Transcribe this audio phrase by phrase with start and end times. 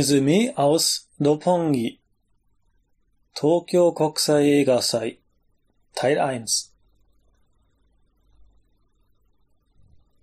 [0.00, 2.00] Resümee aus Roppongi
[3.34, 5.18] Tokyo Kokusai Eigasai
[5.94, 6.72] Teil 1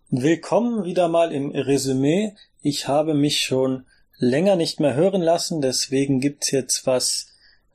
[0.09, 2.33] Willkommen wieder mal im Resümee.
[2.63, 3.85] Ich habe mich schon
[4.17, 7.27] länger nicht mehr hören lassen, deswegen gibt's jetzt was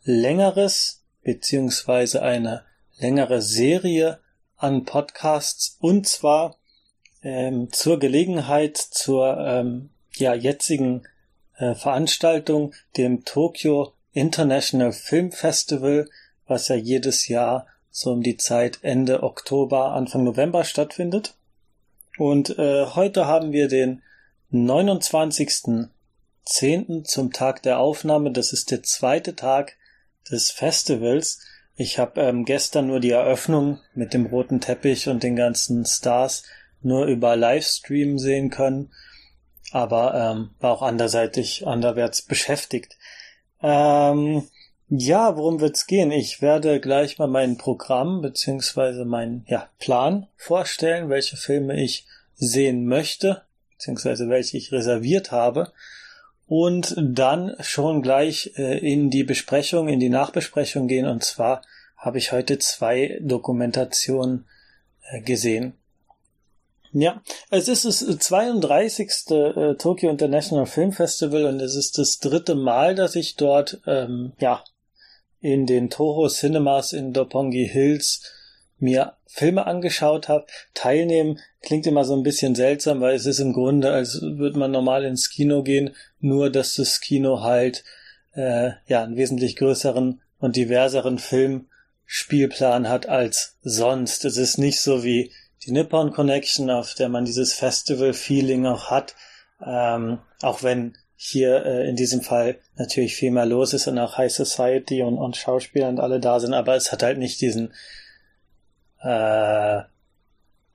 [0.03, 2.65] längeres, beziehungsweise eine
[2.99, 4.19] längere Serie
[4.57, 6.57] an Podcasts und zwar
[7.23, 11.07] ähm, zur Gelegenheit zur ähm, ja jetzigen
[11.63, 16.09] äh, Veranstaltung, dem Tokyo International Film Festival,
[16.47, 21.35] was ja jedes Jahr so um die Zeit Ende Oktober, Anfang November stattfindet.
[22.19, 24.03] Und äh, heute haben wir den
[24.53, 27.05] 29.10.
[27.05, 28.33] zum Tag der Aufnahme.
[28.33, 29.77] Das ist der zweite Tag
[30.31, 31.41] des Festivals.
[31.75, 36.43] Ich habe ähm, gestern nur die Eröffnung mit dem roten Teppich und den ganzen Stars
[36.83, 38.91] nur über Livestream sehen können
[39.73, 42.97] aber ähm, war auch anderseitig anderwärts beschäftigt.
[43.63, 44.45] Ähm,
[44.89, 46.11] ja, worum wird's gehen?
[46.11, 52.87] Ich werde gleich mal mein Programm beziehungsweise meinen ja, Plan vorstellen, welche Filme ich sehen
[52.87, 55.73] möchte, beziehungsweise welche ich reserviert habe.
[56.47, 61.07] Und dann schon gleich äh, in die Besprechung, in die Nachbesprechung gehen.
[61.07, 61.63] Und zwar
[61.97, 64.45] habe ich heute zwei Dokumentationen
[65.11, 65.73] äh, gesehen.
[66.95, 69.11] Ja, es ist das 32.
[69.31, 74.33] Äh, Tokyo International Film Festival und es ist das dritte Mal, dass ich dort ähm,
[74.39, 74.63] ja
[75.41, 78.23] in den Toho Cinemas in Doppongi Hills
[78.79, 80.47] mir Filme angeschaut habe.
[80.75, 84.71] Teilnehmen klingt immer so ein bisschen seltsam, weil es ist im Grunde, als würde man
[84.71, 87.85] normal ins Kino gehen, nur dass das Kino halt
[88.35, 94.27] äh, ja einen wesentlich größeren und diverseren Filmspielplan hat als sonst.
[94.27, 95.33] Es ist nicht so wie
[95.65, 99.15] die Nippon Connection, auf der man dieses Festival-Feeling auch hat,
[99.65, 104.19] ähm, auch wenn hier äh, in diesem Fall natürlich viel mehr los ist und auch
[104.19, 107.73] High Society und, und Schauspieler und alle da sind, aber es hat halt nicht diesen
[109.03, 109.83] äh,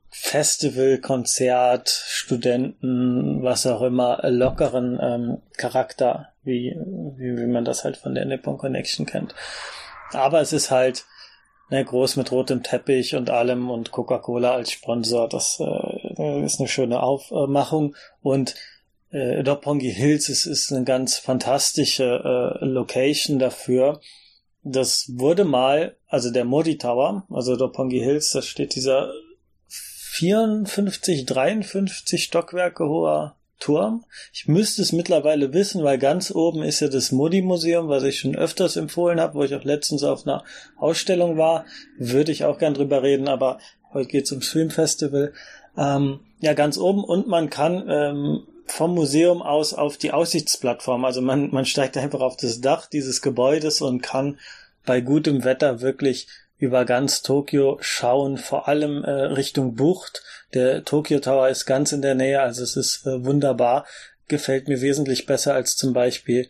[0.09, 6.75] Festival, Konzert, Studenten, was auch immer, lockeren ähm, Charakter, wie,
[7.17, 9.35] wie, wie man das halt von der Nippon Connection kennt.
[10.13, 11.05] Aber es ist halt
[11.69, 15.27] ne, groß mit rotem Teppich und allem und Coca-Cola als Sponsor.
[15.27, 17.95] Das äh, ist eine schöne Aufmachung.
[18.21, 18.55] Und
[19.11, 24.01] äh, Doppongi Hills ist, ist eine ganz fantastische äh, Location dafür.
[24.63, 29.11] Das wurde mal, also der Modi Tower, also Doppongi Hills, da steht dieser
[29.69, 34.05] 54, 53 Stockwerke hoher Turm.
[34.33, 38.35] Ich müsste es mittlerweile wissen, weil ganz oben ist ja das Modi-Museum, was ich schon
[38.35, 40.43] öfters empfohlen habe, wo ich auch letztens auf einer
[40.77, 41.65] Ausstellung war.
[41.97, 43.59] Würde ich auch gern drüber reden, aber
[43.93, 45.33] heute geht's ums Filmfestival.
[45.77, 51.21] Ähm, ja, ganz oben und man kann ähm, vom Museum aus auf die Aussichtsplattform, also
[51.21, 54.39] man, man steigt einfach auf das Dach dieses Gebäudes und kann
[54.85, 60.23] bei gutem Wetter wirklich über ganz Tokio schauen, vor allem äh, Richtung Bucht.
[60.53, 63.85] Der Tokyo Tower ist ganz in der Nähe, also es ist äh, wunderbar.
[64.27, 66.49] Gefällt mir wesentlich besser als zum Beispiel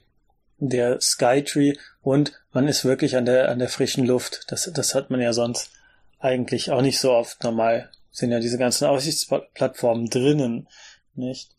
[0.60, 4.46] der Skytree und man ist wirklich an der, an der frischen Luft.
[4.48, 5.72] Das, das hat man ja sonst
[6.20, 7.44] eigentlich auch nicht so oft.
[7.44, 10.68] Normal sind ja diese ganzen Aussichtsplattformen drinnen,
[11.14, 11.52] nicht?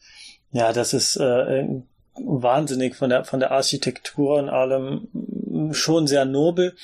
[0.50, 1.65] Ja, das ist äh,
[2.15, 5.09] wahnsinnig von der, von der Architektur und allem
[5.72, 6.75] schon sehr nobel.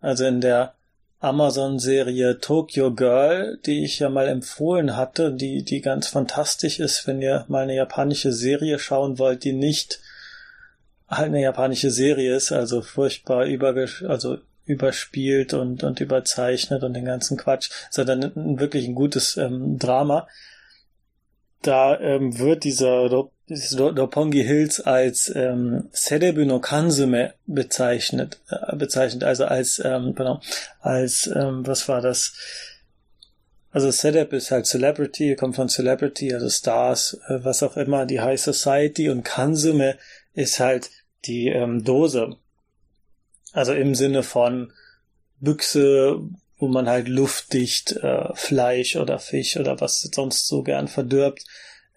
[0.00, 0.74] Also in der
[1.22, 7.22] Amazon-Serie Tokyo Girl, die ich ja mal empfohlen hatte, die, die ganz fantastisch ist, wenn
[7.22, 10.00] ihr mal eine japanische Serie schauen wollt, die nicht
[11.08, 13.46] halt eine japanische Serie ist, also furchtbar
[14.08, 20.26] also überspielt und, und überzeichnet und den ganzen Quatsch, sondern wirklich ein gutes ähm, Drama.
[21.60, 23.28] Da ähm, wird dieser
[23.78, 30.40] Roppongi Hills als ähm, Serebu no Kansume bezeichnet, äh, bezeichnet, also als, ähm, genau,
[30.80, 32.34] als, ähm, was war das?
[33.70, 38.20] Also Sedep ist halt Celebrity, kommt von Celebrity, also Stars, äh, was auch immer, die
[38.20, 39.96] High Society und Kansume
[40.34, 40.90] ist halt
[41.24, 42.36] die ähm, Dose.
[43.52, 44.72] Also im Sinne von
[45.40, 46.20] Büchse,
[46.58, 51.44] wo man halt luftdicht äh, Fleisch oder Fisch oder was sonst so gern verdirbt,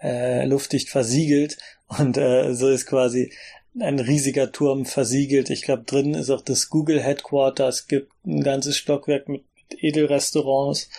[0.02, 1.58] äh, luftdicht versiegelt
[1.88, 3.32] und äh, so ist quasi
[3.80, 5.50] ein riesiger Turm versiegelt.
[5.50, 7.68] Ich glaube, drin ist auch das Google Headquarter.
[7.68, 10.90] Es gibt ein ganzes Stockwerk mit, mit Edelrestaurants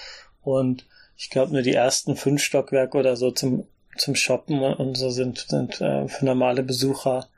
[0.43, 3.67] und ich glaube nur die ersten fünf Stockwerke oder so zum
[3.97, 7.29] zum Shoppen und so sind sind äh, für normale Besucher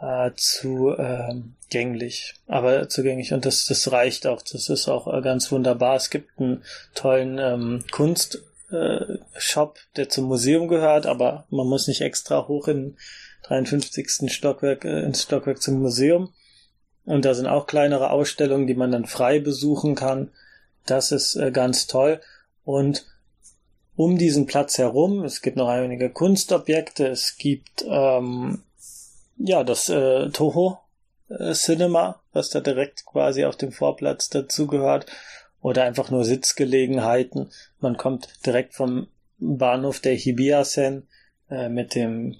[0.00, 1.34] äh, zu äh,
[1.70, 4.42] gänglich, aber zugänglich und das das reicht auch.
[4.42, 5.96] Das ist auch äh, ganz wunderbar.
[5.96, 6.62] Es gibt einen
[6.94, 12.68] tollen ähm, Kunst äh, Shop, der zum Museum gehört, aber man muss nicht extra hoch
[12.68, 12.96] in
[13.44, 14.32] 53.
[14.32, 16.32] Stockwerk, äh, ins Stockwerk zum Museum.
[17.04, 20.30] Und da sind auch kleinere Ausstellungen, die man dann frei besuchen kann.
[20.84, 22.20] Das ist äh, ganz toll.
[22.64, 23.06] Und
[23.96, 28.62] um diesen Platz herum, es gibt noch einige Kunstobjekte, es gibt ähm,
[29.38, 30.78] ja das äh, Toho
[31.28, 35.06] äh, Cinema, was da direkt quasi auf dem Vorplatz dazugehört,
[35.60, 37.50] oder einfach nur Sitzgelegenheiten.
[37.80, 39.08] Man kommt direkt vom
[39.38, 41.08] Bahnhof der Hibiasen
[41.50, 42.36] äh, mit dem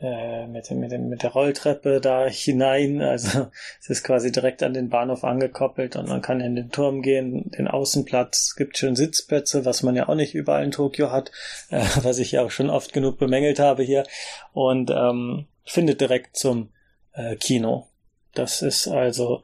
[0.00, 3.00] äh, mit, mit, mit der Rolltreppe da hinein.
[3.14, 3.46] Also
[3.80, 7.50] es ist quasi direkt an den Bahnhof angekoppelt und man kann in den Turm gehen,
[7.52, 8.48] den Außenplatz.
[8.48, 11.30] Es gibt schön Sitzplätze, was man ja auch nicht überall in Tokio hat,
[11.70, 14.04] äh, was ich ja auch schon oft genug bemängelt habe hier.
[14.52, 16.70] Und ähm, findet direkt zum
[17.12, 17.86] äh, Kino.
[18.34, 19.42] Das ist also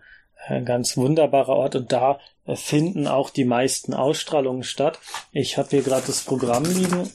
[0.50, 2.19] ein ganz wunderbarer Ort und da
[2.55, 4.99] finden auch die meisten Ausstrahlungen statt.
[5.32, 7.11] Ich habe hier gerade das Programm liegen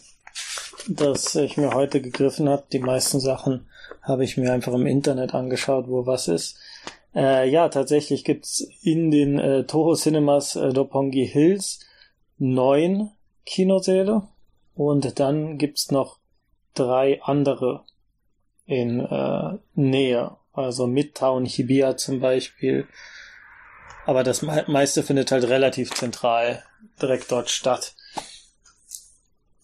[0.88, 2.66] das ich mir heute gegriffen habe.
[2.72, 3.68] Die meisten Sachen
[4.02, 6.58] habe ich mir einfach im Internet angeschaut, wo was ist.
[7.16, 11.80] Äh, ja, tatsächlich gibt's in den äh, Toho Cinemas äh, Dopongi Hills
[12.38, 13.12] neun
[13.46, 14.28] Kinosäle
[14.74, 16.20] und dann gibt's noch
[16.74, 17.86] drei andere
[18.66, 22.88] in äh, Nähe, also Midtown Hibiya zum Beispiel.
[24.06, 26.64] Aber das meiste findet halt relativ zentral
[27.02, 27.96] direkt dort statt.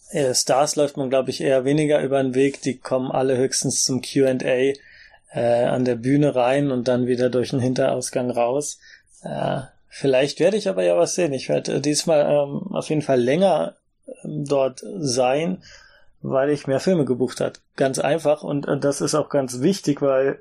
[0.09, 2.61] Äh, Stars läuft man, glaube ich, eher weniger über den Weg.
[2.61, 4.35] Die kommen alle höchstens zum QA
[5.33, 8.79] äh, an der Bühne rein und dann wieder durch den Hinterausgang raus.
[9.23, 11.33] Äh, vielleicht werde ich aber ja was sehen.
[11.33, 13.75] Ich werde äh, diesmal ähm, auf jeden Fall länger
[14.23, 15.63] ähm, dort sein,
[16.21, 17.53] weil ich mehr Filme gebucht habe.
[17.77, 20.39] Ganz einfach und, und das ist auch ganz wichtig, weil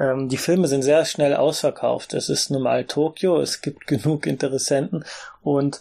[0.00, 2.14] ähm, die Filme sind sehr schnell ausverkauft.
[2.14, 5.04] Es ist normal Tokio, es gibt genug Interessenten
[5.42, 5.80] und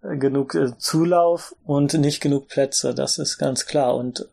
[0.00, 3.94] genug äh, Zulauf und nicht genug Plätze, das ist ganz klar.
[3.94, 4.26] Und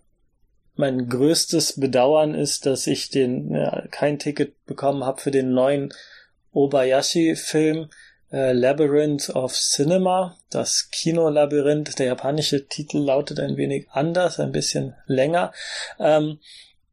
[0.75, 5.93] mein größtes Bedauern ist, dass ich den ja, kein Ticket bekommen habe für den neuen
[6.53, 7.89] Obayashi-Film
[8.31, 11.99] äh, Labyrinth of Cinema, das Kinolabyrinth.
[11.99, 15.51] Der japanische Titel lautet ein wenig anders, ein bisschen länger.
[15.99, 16.39] Ähm,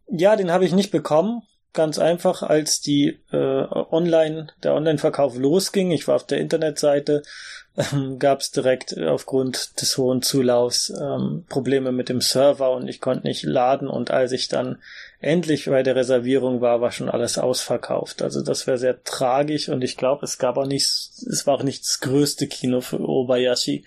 [0.09, 1.43] ja, den habe ich nicht bekommen.
[1.77, 5.91] Ganz einfach, als die äh, Online, der Online-Verkauf losging.
[5.91, 7.23] Ich war auf der Internetseite
[7.77, 13.03] ähm, gab es direkt aufgrund des hohen Zulaufs ähm, Probleme mit dem Server und ich
[13.03, 14.79] konnte nicht laden und als ich dann
[15.21, 18.23] endlich bei der Reservierung war, war schon alles ausverkauft.
[18.23, 21.63] Also das wäre sehr tragisch und ich glaube, es gab auch nicht, es war auch
[21.63, 23.85] nicht das größte Kino für Obayashi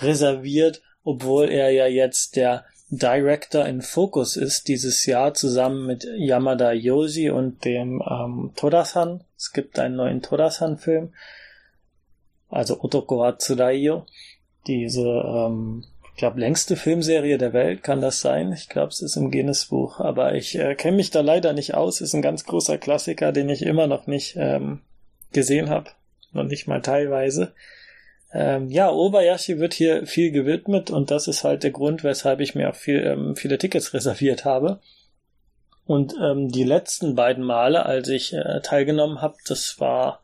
[0.00, 2.66] reserviert, obwohl er ja jetzt der
[2.98, 9.24] Director in Focus ist dieses Jahr zusammen mit Yamada Yoshi und dem ähm, Todasan.
[9.36, 11.12] Es gibt einen neuen Todasan-Film
[12.54, 14.06] also Otoko Hatsuraiyo,
[14.68, 18.52] diese, ähm, ich glaube, längste Filmserie der Welt, kann das sein?
[18.52, 22.00] Ich glaube, es ist im Guinness-Buch, aber ich äh, kenne mich da leider nicht aus.
[22.00, 24.82] Ist ein ganz großer Klassiker, den ich immer noch nicht ähm,
[25.32, 25.90] gesehen habe,
[26.32, 27.52] noch nicht mal teilweise.
[28.34, 32.56] Ähm, ja, Obayashi wird hier viel gewidmet und das ist halt der Grund, weshalb ich
[32.56, 34.80] mir auch viel, ähm, viele Tickets reserviert habe.
[35.86, 40.20] Und ähm, die letzten beiden Male, als ich äh, teilgenommen habe, das war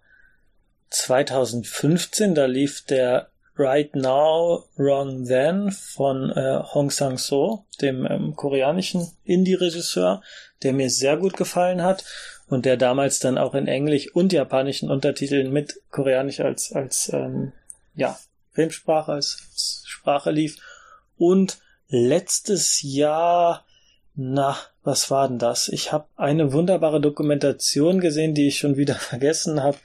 [0.88, 9.06] 2015, da lief der Right Now, Wrong Then von äh, Hong Sang-so, dem ähm, koreanischen
[9.24, 10.22] Indie-Regisseur,
[10.62, 12.04] der mir sehr gut gefallen hat
[12.48, 17.52] und der damals dann auch in Englisch und japanischen Untertiteln mit Koreanisch als, als ähm,
[18.00, 18.18] ja,
[18.52, 20.56] Filmsprache, als, Sprache lief.
[21.16, 23.64] Und letztes Jahr
[24.22, 25.68] na, was war denn das?
[25.68, 29.78] Ich habe eine wunderbare Dokumentation gesehen, die ich schon wieder vergessen habe,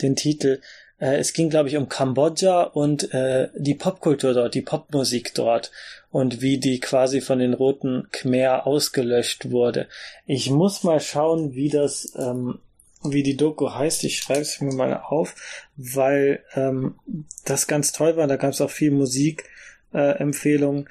[0.00, 0.60] den Titel.
[0.98, 5.72] Äh, es ging, glaube ich, um Kambodscha und äh, die Popkultur dort, die Popmusik dort
[6.10, 9.88] und wie die quasi von den Roten Khmer ausgelöscht wurde.
[10.26, 12.60] Ich muss mal schauen, wie das, ähm,
[13.04, 14.04] wie die Doku heißt.
[14.04, 15.34] Ich schreibe es mir mal auf,
[15.76, 16.96] weil ähm,
[17.44, 18.26] das ganz toll war.
[18.26, 20.86] Da gab es auch viel Musikempfehlungen.
[20.86, 20.90] Äh,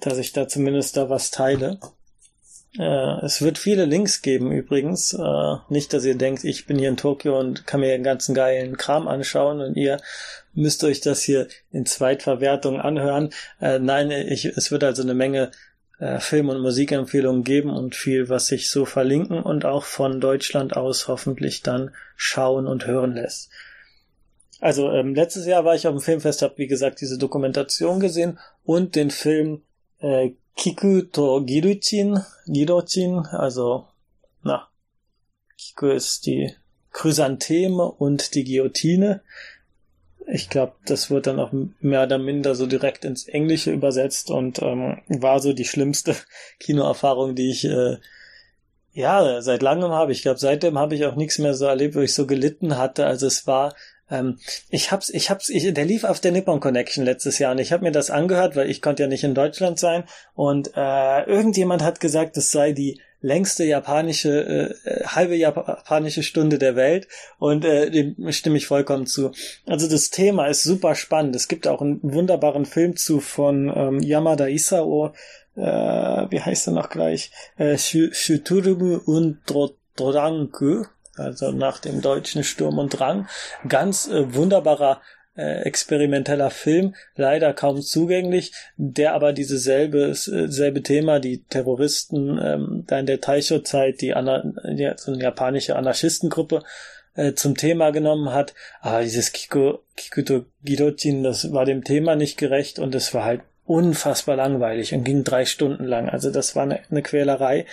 [0.00, 1.78] dass ich da zumindest da was teile.
[2.78, 5.14] Äh, es wird viele Links geben übrigens.
[5.14, 8.34] Äh, nicht, dass ihr denkt, ich bin hier in Tokio und kann mir den ganzen
[8.34, 9.98] geilen Kram anschauen und ihr
[10.52, 13.30] müsst euch das hier in Zweitverwertung anhören.
[13.60, 15.50] Äh, nein, ich, es wird also eine Menge
[15.98, 20.76] äh, Film- und Musikempfehlungen geben und viel, was sich so verlinken und auch von Deutschland
[20.76, 23.50] aus hoffentlich dann schauen und hören lässt.
[24.60, 28.38] Also ähm, letztes Jahr war ich auf dem Filmfest, habe wie gesagt diese Dokumentation gesehen
[28.64, 29.62] und den Film
[29.98, 33.88] äh, Kiku to Giruchin, Girochin, also,
[34.42, 34.68] na,
[35.58, 36.54] Kiku ist die
[36.92, 39.22] Chrysantheme und die Guillotine.
[40.26, 44.62] Ich glaube, das wird dann auch mehr oder minder so direkt ins Englische übersetzt und
[44.62, 46.16] ähm, war so die schlimmste
[46.60, 47.98] Kinoerfahrung, die ich äh,
[48.92, 50.18] Ja, seit langem habe ich.
[50.18, 53.06] Ich glaube, seitdem habe ich auch nichts mehr so erlebt, wo ich so gelitten hatte.
[53.06, 53.74] Also es war,
[54.10, 54.38] ähm,
[54.70, 57.72] ich hab's, ich hab's, ich, der lief auf der Nippon Connection letztes Jahr und ich
[57.72, 60.04] habe mir das angehört, weil ich konnte ja nicht in Deutschland sein
[60.34, 66.76] und äh, irgendjemand hat gesagt, es sei die längste japanische, äh, halbe japanische Stunde der
[66.76, 69.32] Welt und äh, dem stimme ich vollkommen zu.
[69.66, 71.34] Also das Thema ist super spannend.
[71.34, 75.14] Es gibt auch einen wunderbaren Film zu von ähm, Yamada Isao,
[75.56, 77.30] äh, wie heißt er noch gleich?
[77.56, 79.38] Äh, Shuturumu und
[79.96, 80.84] Doranku,
[81.16, 83.26] also nach dem deutschen Sturm und Drang.
[83.66, 85.00] Ganz äh, wunderbarer
[85.36, 92.38] äh, experimenteller Film, leider kaum zugänglich, der aber dieses selbe, äh, selbe Thema, die Terroristen
[92.42, 96.62] ähm, da in der Taisho-Zeit, die, Ana, ja, so eine japanische Anarchistengruppe
[97.14, 98.54] äh, zum Thema genommen hat.
[98.80, 103.42] Aber dieses Kiko, Kikuto Girochin, das war dem Thema nicht gerecht und es war halt
[103.66, 106.08] unfassbar langweilig und ging drei Stunden lang.
[106.08, 107.66] Also das war eine, eine Quälerei.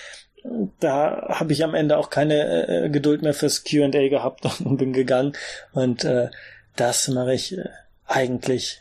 [0.80, 4.94] Da habe ich am Ende auch keine äh, Geduld mehr fürs Q&A gehabt und bin
[4.94, 5.34] gegangen.
[5.74, 6.30] Und äh,
[6.76, 7.70] das mache ich äh,
[8.06, 8.80] eigentlich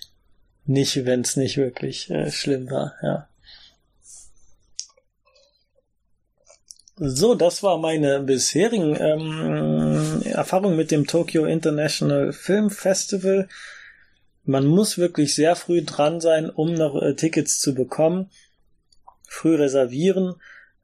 [0.66, 2.94] nicht, wenn es nicht wirklich äh, schlimm war.
[3.02, 3.28] Ja.
[7.02, 13.48] So, das war meine bisherigen ähm, Erfahrungen mit dem Tokyo International Film Festival.
[14.44, 18.30] Man muss wirklich sehr früh dran sein, um noch äh, Tickets zu bekommen.
[19.26, 20.34] Früh reservieren.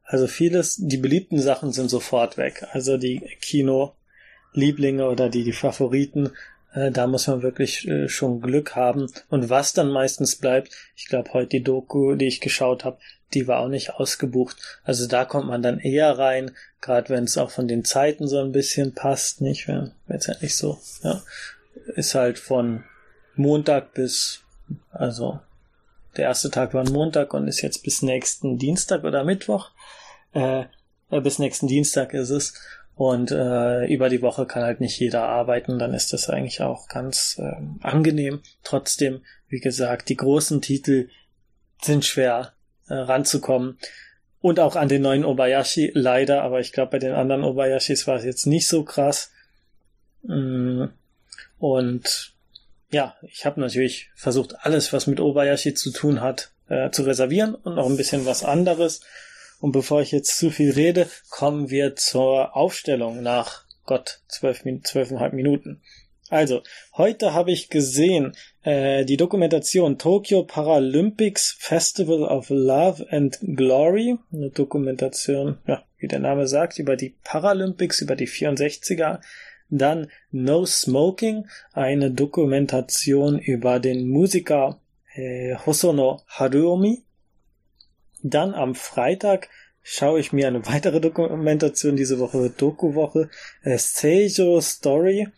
[0.04, 2.66] Also vieles, die beliebten Sachen sind sofort weg.
[2.72, 6.30] Also die Kino-Lieblinge oder die, die Favoriten
[6.76, 9.10] äh, da muss man wirklich äh, schon Glück haben.
[9.28, 12.98] Und was dann meistens bleibt, ich glaube heute die Doku, die ich geschaut habe,
[13.34, 14.56] die war auch nicht ausgebucht.
[14.84, 18.38] Also da kommt man dann eher rein, gerade wenn es auch von den Zeiten so
[18.40, 19.66] ein bisschen passt, nicht?
[19.66, 20.78] Wäre jetzt halt so.
[21.02, 21.22] Ja.
[21.94, 22.84] Ist halt von
[23.34, 24.42] Montag bis,
[24.92, 25.40] also
[26.16, 29.70] der erste Tag war Montag und ist jetzt bis nächsten Dienstag oder Mittwoch.
[30.34, 30.64] Äh,
[31.10, 32.54] äh bis nächsten Dienstag ist es.
[32.96, 36.88] Und äh, über die Woche kann halt nicht jeder arbeiten, dann ist das eigentlich auch
[36.88, 38.40] ganz äh, angenehm.
[38.62, 41.10] Trotzdem, wie gesagt, die großen Titel
[41.82, 42.54] sind schwer
[42.88, 43.78] äh, ranzukommen.
[44.40, 48.16] Und auch an den neuen Obayashi leider, aber ich glaube, bei den anderen Obayashis war
[48.16, 49.30] es jetzt nicht so krass.
[50.22, 50.84] Mm,
[51.58, 52.34] und
[52.90, 57.54] ja, ich habe natürlich versucht, alles, was mit Obayashi zu tun hat, äh, zu reservieren
[57.56, 59.02] und noch ein bisschen was anderes.
[59.60, 65.32] Und bevor ich jetzt zu viel rede, kommen wir zur Aufstellung nach Gott, zwölf, zwölfeinhalb
[65.32, 65.80] Minuten.
[66.28, 66.62] Also,
[66.96, 68.32] heute habe ich gesehen
[68.62, 74.18] äh, die Dokumentation Tokyo Paralympics Festival of Love and Glory.
[74.32, 79.20] Eine Dokumentation, ja, wie der Name sagt, über die Paralympics, über die 64er.
[79.68, 84.80] Dann No Smoking, eine Dokumentation über den Musiker
[85.14, 87.04] äh, Hosono Haruomi.
[88.28, 89.48] Dann am Freitag
[89.82, 93.30] schaue ich mir eine weitere Dokumentation, diese Woche wird Doku-Woche,
[93.62, 95.28] äh, Seijo Story,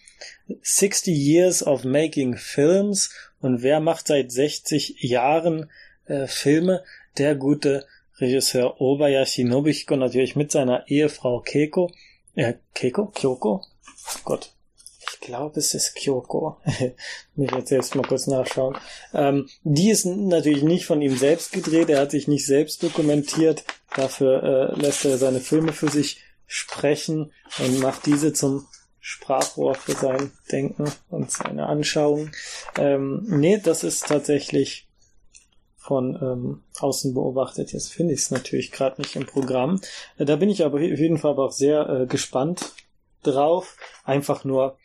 [0.62, 5.70] 60 Years of Making Films und wer macht seit 60 Jahren
[6.06, 6.82] äh, Filme?
[7.18, 7.84] Der gute
[8.20, 11.92] Regisseur Obayashi Nobuhiko natürlich mit seiner Ehefrau Keiko,
[12.34, 13.08] äh, Keiko?
[13.08, 13.64] Kyoko?
[14.24, 14.54] Gott,
[15.12, 16.58] ich glaube, es ist Kyoko.
[17.34, 18.76] Muss jetzt selbst mal kurz nachschauen.
[19.12, 21.88] Ähm, die ist natürlich nicht von ihm selbst gedreht.
[21.88, 23.64] Er hat sich nicht selbst dokumentiert.
[23.94, 28.66] Dafür äh, lässt er seine Filme für sich sprechen und macht diese zum
[29.00, 32.30] Sprachrohr für sein Denken und seine Anschauung.
[32.76, 34.88] Ähm, nee, das ist tatsächlich
[35.76, 37.72] von ähm, außen beobachtet.
[37.72, 39.80] Jetzt finde ich es natürlich gerade nicht im Programm.
[40.18, 42.74] Äh, da bin ich aber auf jeden Fall aber auch sehr äh, gespannt
[43.22, 43.76] drauf.
[44.04, 44.76] Einfach nur,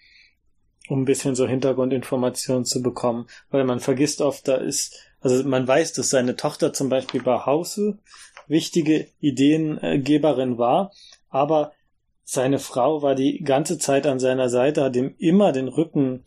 [0.90, 5.68] um ein bisschen so Hintergrundinformationen zu bekommen, weil man vergisst oft, da ist, also man
[5.68, 8.00] weiß, dass seine Tochter zum Beispiel bei Hause
[8.48, 10.92] wichtige Ideengeberin war,
[11.30, 11.72] aber
[12.25, 16.25] seine Frau war die ganze Zeit an seiner Seite, hat ihm immer den Rücken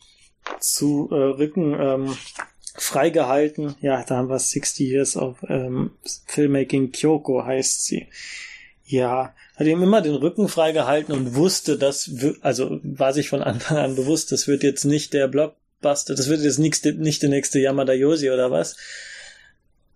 [0.61, 2.17] zu äh, Rücken ähm,
[2.75, 3.75] freigehalten.
[3.81, 5.93] Ja, da haben wir 60 Years of ähm,
[6.27, 8.09] Filmmaking Kyoko heißt sie.
[8.85, 12.11] Ja, hat ihm immer den Rücken freigehalten und wusste, dass,
[12.43, 16.43] also war sich von Anfang an bewusst, das wird jetzt nicht der Blockbuster, das wird
[16.43, 18.77] jetzt nicht, nicht der nächste Yamada Yoshi oder was.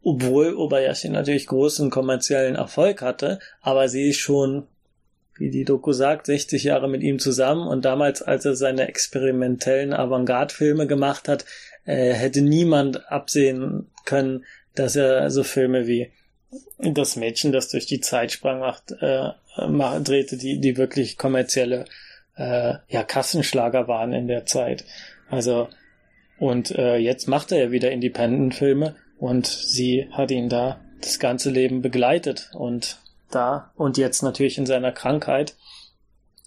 [0.02, 4.67] Obwohl Obayashi natürlich großen kommerziellen Erfolg hatte, aber sie ist schon,
[5.37, 9.93] wie die Doku sagt, 60 Jahre mit ihm zusammen und damals, als er seine experimentellen
[9.93, 11.45] Avantgarde-Filme gemacht hat,
[11.85, 16.11] äh, hätte niemand absehen können, dass er so Filme wie
[16.79, 21.85] das Mädchen, das durch die Zeit sprang, macht, äh, drehte, die, die wirklich kommerzielle
[22.37, 24.85] äh, ja, Kassenschlager waren in der Zeit.
[25.28, 25.69] Also,
[26.38, 31.50] und äh, jetzt macht er ja wieder Independent-Filme und sie hat ihn da das ganze
[31.50, 32.99] Leben begleitet und
[33.30, 35.54] da und jetzt natürlich in seiner Krankheit.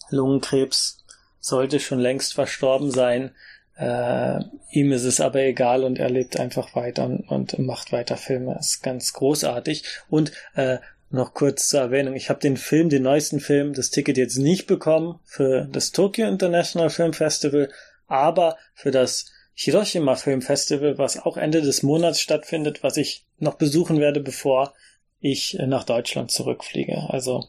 [0.10, 1.04] Lungenkrebs
[1.40, 3.32] sollte schon längst verstorben sein.
[3.76, 4.40] Äh,
[4.72, 8.54] ihm ist es aber egal und er lebt einfach weiter und, und macht weiter Filme.
[8.54, 9.84] Das ist ganz großartig.
[10.10, 10.78] Und äh,
[11.14, 14.66] noch kurz zur Erwähnung, ich habe den Film, den neuesten Film, das Ticket jetzt nicht
[14.66, 17.70] bekommen für das Tokyo International Film Festival,
[18.08, 23.56] aber für das Hiroshima Film Festival, was auch Ende des Monats stattfindet, was ich noch
[23.56, 24.74] besuchen werde, bevor
[25.20, 27.10] ich nach Deutschland zurückfliege.
[27.10, 27.46] Also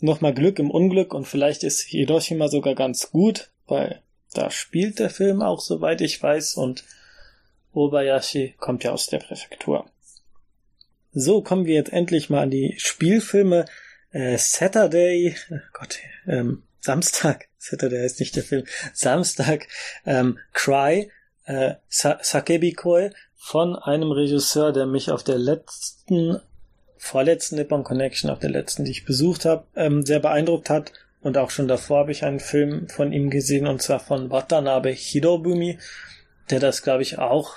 [0.00, 4.00] nochmal Glück im Unglück und vielleicht ist Hiroshima sogar ganz gut, weil
[4.32, 6.84] da spielt der Film auch, soweit ich weiß, und
[7.74, 9.84] Obayashi kommt ja aus der Präfektur.
[11.16, 13.66] So, kommen wir jetzt endlich mal an die Spielfilme.
[14.10, 19.68] Äh, Saturday, oh Gott, ähm, Samstag, Saturday heißt nicht der Film, Samstag,
[20.06, 21.12] ähm, Cry,
[21.44, 26.40] äh, Sa Sakebi Koi von einem Regisseur, der mich auf der letzten,
[26.96, 30.92] vorletzten Nippon Connection, auf der letzten, die ich besucht habe, ähm, sehr beeindruckt hat.
[31.22, 34.90] Und auch schon davor habe ich einen Film von ihm gesehen, und zwar von Watanabe
[34.90, 35.78] Hirobumi,
[36.50, 37.54] der das, glaube ich, auch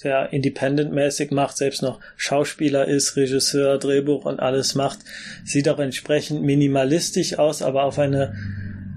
[0.00, 5.00] sehr independent-mäßig macht, selbst noch Schauspieler ist, Regisseur, Drehbuch und alles macht.
[5.44, 8.34] Sieht auch entsprechend minimalistisch aus, aber auf eine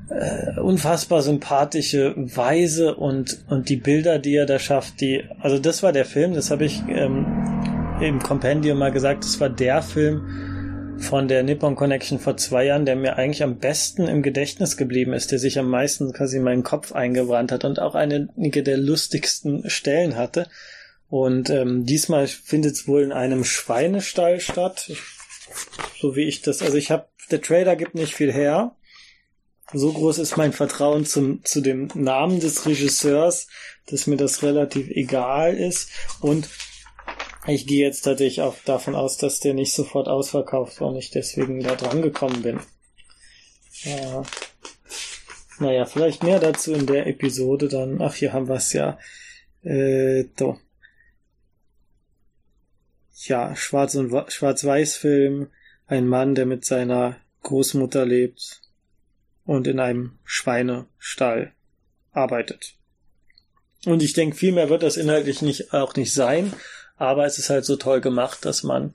[0.10, 5.83] äh, unfassbar sympathische Weise und, und die Bilder, die er da schafft, die, also das
[5.83, 7.25] war der Film, das habe ich ähm,
[8.00, 12.86] im Kompendium mal gesagt, das war der Film von der Nippon Connection vor zwei Jahren,
[12.86, 16.43] der mir eigentlich am besten im Gedächtnis geblieben ist, der sich am meisten quasi in
[16.43, 20.48] meinen Kopf eingebrannt hat und auch einige der lustigsten Stellen hatte.
[21.13, 24.91] Und ähm, diesmal findet es wohl in einem Schweinestall statt.
[26.00, 28.75] So wie ich das, also ich habe, der Trailer gibt nicht viel her.
[29.74, 33.45] So groß ist mein Vertrauen zum, zu dem Namen des Regisseurs,
[33.86, 35.91] dass mir das relativ egal ist.
[36.19, 36.49] Und
[37.45, 41.12] ich gehe jetzt tatsächlich auch davon aus, dass der nicht sofort ausverkauft war und ich
[41.12, 42.60] deswegen da dran gekommen bin.
[43.84, 44.23] Ja.
[45.60, 48.02] Naja, vielleicht mehr dazu in der Episode dann.
[48.02, 48.97] Ach, hier haben wir es ja.
[49.62, 50.58] Äh, so
[53.27, 55.47] ja, Schwarz- und Schwarz-Weiß-Film,
[55.88, 58.62] ein Mann, der mit seiner Großmutter lebt
[59.45, 61.51] und in einem Schweinestall
[62.12, 62.75] arbeitet.
[63.86, 66.53] Und ich denke, viel mehr wird das inhaltlich nicht, auch nicht sein,
[66.95, 68.93] aber es ist halt so toll gemacht, dass man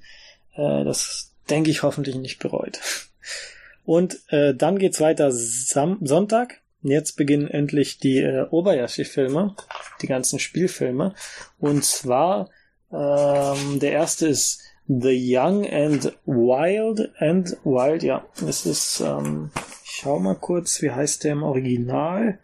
[0.55, 2.81] äh, das, denke ich, hoffentlich nicht bereut.
[3.85, 6.61] Und äh, dann geht's weiter Sam Sonntag.
[6.83, 9.57] Jetzt beginnen endlich die äh, Obayashi-Filme,
[10.03, 11.15] die ganzen Spielfilme.
[11.59, 12.51] Und zwar
[12.93, 18.27] ähm, der erste ist The Young and Wild and Wild, ja.
[18.47, 19.51] Es ist, ähm,
[19.85, 22.39] ich schau mal kurz, wie heißt der im Original?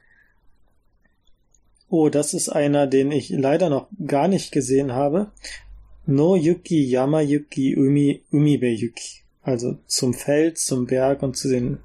[1.89, 5.31] Oh, das ist einer, den ich leider noch gar nicht gesehen habe.
[6.07, 9.23] No Yuki Yama Yuki Umi Umibe Yuki.
[9.43, 11.79] Also zum Feld, zum Berg und zu den,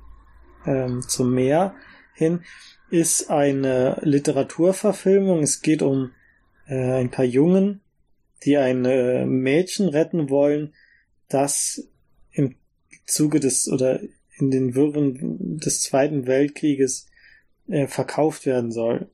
[0.66, 1.76] ähm, zum Meer
[2.16, 2.42] hin
[2.90, 5.42] ist eine Literaturverfilmung.
[5.42, 6.12] Es geht um
[6.68, 7.82] äh, ein paar Jungen,
[8.44, 10.74] die ein äh, Mädchen retten wollen,
[11.28, 11.88] das
[12.32, 12.56] im
[13.06, 14.00] Zuge des oder
[14.38, 17.08] in den Wirren des Zweiten Weltkrieges
[17.68, 19.10] äh, verkauft werden soll.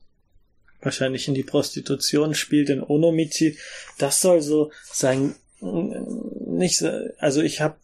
[0.80, 3.58] Wahrscheinlich in die Prostitution spielt in Onomichi.
[3.98, 6.84] Das soll so sein, äh, nicht,
[7.18, 7.76] also ich habe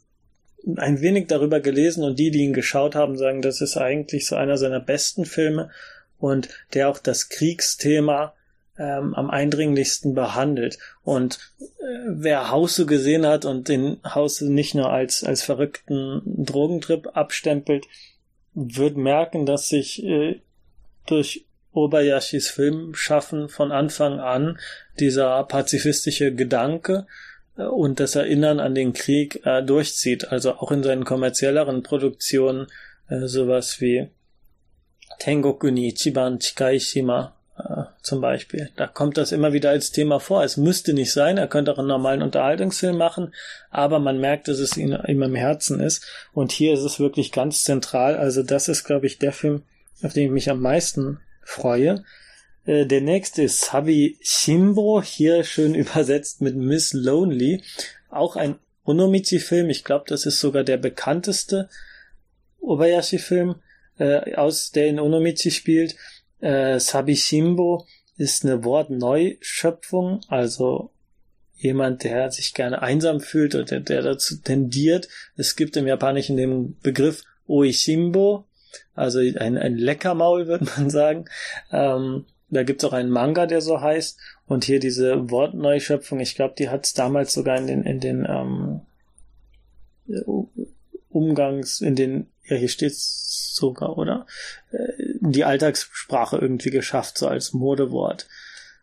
[0.76, 4.37] ein wenig darüber gelesen und die, die ihn geschaut haben, sagen, das ist eigentlich so
[4.37, 5.70] einer seiner besten Filme
[6.18, 8.35] und der auch das Kriegsthema
[8.78, 10.78] ähm, am eindringlichsten behandelt.
[11.02, 17.16] Und äh, wer Hause gesehen hat und den Hause nicht nur als, als verrückten Drogentrip
[17.16, 17.87] abstempelt,
[18.54, 20.40] wird merken, dass sich äh,
[21.06, 24.58] durch Obayashis Filmschaffen von Anfang an
[25.00, 27.06] dieser pazifistische Gedanke
[27.56, 30.28] äh, und das Erinnern an den Krieg äh, durchzieht.
[30.28, 32.66] Also auch in seinen kommerzielleren Produktionen
[33.08, 34.08] äh, sowas wie
[35.18, 37.35] Tengoku ni Ichiban Chikai Shima
[38.03, 38.70] zum Beispiel.
[38.77, 40.42] Da kommt das immer wieder als Thema vor.
[40.42, 43.35] Es müsste nicht sein, er könnte auch einen normalen Unterhaltungsfilm machen,
[43.70, 46.05] aber man merkt, dass es ihm, ihm im Herzen ist.
[46.33, 48.16] Und hier ist es wirklich ganz zentral.
[48.16, 49.62] Also das ist, glaube ich, der Film,
[50.03, 52.05] auf den ich mich am meisten freue.
[52.64, 57.62] Äh, der nächste ist Sabi Shimbo, hier schön übersetzt mit Miss Lonely.
[58.11, 59.70] Auch ein Onomichi-Film.
[59.70, 61.68] Ich glaube, das ist sogar der bekannteste
[62.61, 63.57] Obayashi-Film,
[63.98, 65.96] äh, aus der in Onomichi spielt.
[66.42, 70.90] Äh, Sabishimbo ist eine Wortneuschöpfung, also
[71.55, 75.09] jemand, der sich gerne einsam fühlt oder der, der dazu tendiert.
[75.37, 78.44] Es gibt im Japanischen den Begriff Oishimbo,
[78.94, 81.26] also ein, ein Leckermaul, würde man sagen.
[81.70, 84.18] Ähm, da gibt's auch einen Manga, der so heißt.
[84.46, 88.81] Und hier diese Wortneuschöpfung, ich glaube, die hat's damals sogar in den, in den ähm,
[91.09, 94.26] Umgangs, in den, ja hier steht sogar, oder?
[95.24, 98.26] Die Alltagssprache irgendwie geschafft, so als Modewort.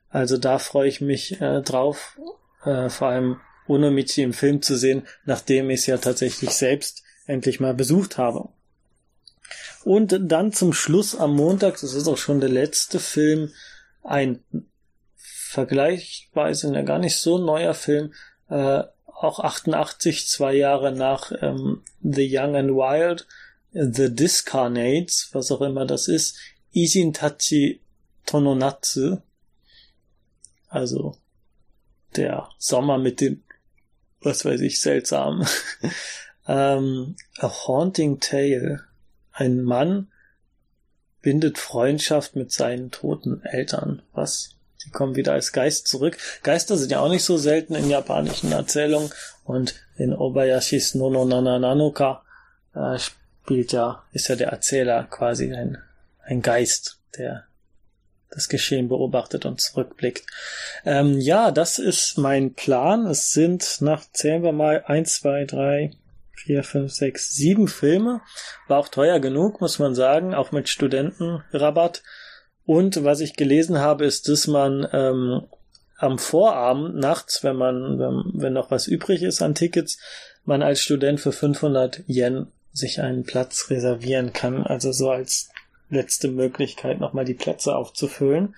[0.10, 2.18] Also da freue ich mich äh, drauf,
[2.64, 7.60] äh, vor allem Onomichi im Film zu sehen, nachdem ich es ja tatsächlich selbst endlich
[7.60, 8.50] mal besucht habe.
[9.84, 13.52] Und dann zum Schluss am Montag, das ist auch schon der letzte Film,
[14.04, 14.44] ein
[15.16, 18.14] vergleichsweise ne, gar nicht so neuer Film,
[18.50, 23.28] äh, auch 88, zwei Jahre nach ähm, The Young and Wild,
[23.72, 26.38] The Discarnates, was auch immer das ist,
[26.72, 27.82] Isin Tachi
[28.26, 29.18] Tononatsu,
[30.68, 31.18] also
[32.16, 33.44] der Sommer mit dem,
[34.22, 35.46] was weiß ich, seltsam.
[36.48, 38.84] ähm, A Haunting Tale.
[39.32, 40.12] Ein Mann
[41.22, 44.02] bindet Freundschaft mit seinen toten Eltern.
[44.14, 44.56] Was?
[44.78, 46.18] Sie kommen wieder als Geist zurück.
[46.44, 49.12] Geister sind ja auch nicht so selten in japanischen Erzählungen
[49.44, 52.24] und in Obayashis Nono Nana Nanoka
[52.74, 52.98] äh,
[53.50, 55.80] spielt ja, ist ja der Erzähler quasi ein,
[56.24, 57.46] ein Geist, der
[58.30, 60.24] das Geschehen beobachtet und zurückblickt.
[60.86, 63.08] Ähm, ja, das ist mein Plan.
[63.08, 65.94] Es sind nach, zählen wir mal, eins, zwei, drei,
[66.32, 68.22] vier, fünf, sechs, sieben Filme.
[68.68, 72.04] War auch teuer genug, muss man sagen, auch mit Studentenrabatt.
[72.68, 75.48] Und was ich gelesen habe, ist, dass man ähm,
[75.98, 79.98] am Vorabend, nachts, wenn man, wenn, wenn noch was übrig ist an Tickets,
[80.46, 82.46] man als Student für 500 Yen
[82.80, 84.64] sich einen Platz reservieren kann.
[84.64, 85.50] Also so als
[85.90, 88.56] letzte Möglichkeit, nochmal die Plätze aufzufüllen.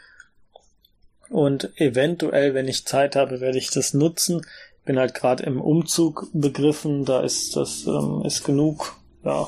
[1.29, 4.45] Und eventuell, wenn ich Zeit habe, werde ich das nutzen.
[4.83, 9.47] Bin halt gerade im Umzug begriffen, da ist das ähm, ist genug ja,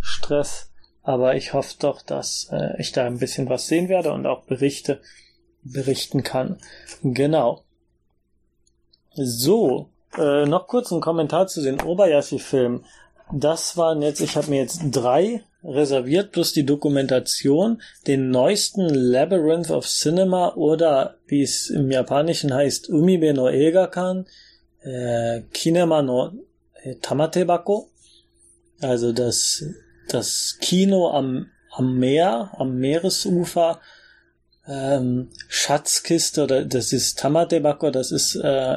[0.00, 0.70] Stress
[1.02, 4.42] aber ich hoffe doch, dass äh, ich da ein bisschen was sehen werde und auch
[4.44, 5.00] Berichte
[5.62, 6.58] berichten kann.
[7.02, 7.64] Genau.
[9.12, 12.84] So, äh, noch kurz ein Kommentar zu den Obayashi-Filmen.
[13.32, 19.70] Das waren jetzt, ich habe mir jetzt drei reserviert, plus die Dokumentation, den neuesten Labyrinth
[19.70, 24.26] of Cinema oder wie es im Japanischen heißt, Umibe no Eigakan,
[24.82, 26.32] äh, Kinema no
[26.82, 27.88] äh, Tamatebako,
[28.80, 29.64] also das
[30.08, 33.80] das Kino am, am Meer, am Meeresufer,
[34.66, 38.76] ähm, Schatzkiste oder das ist Tamatebako, das ist äh,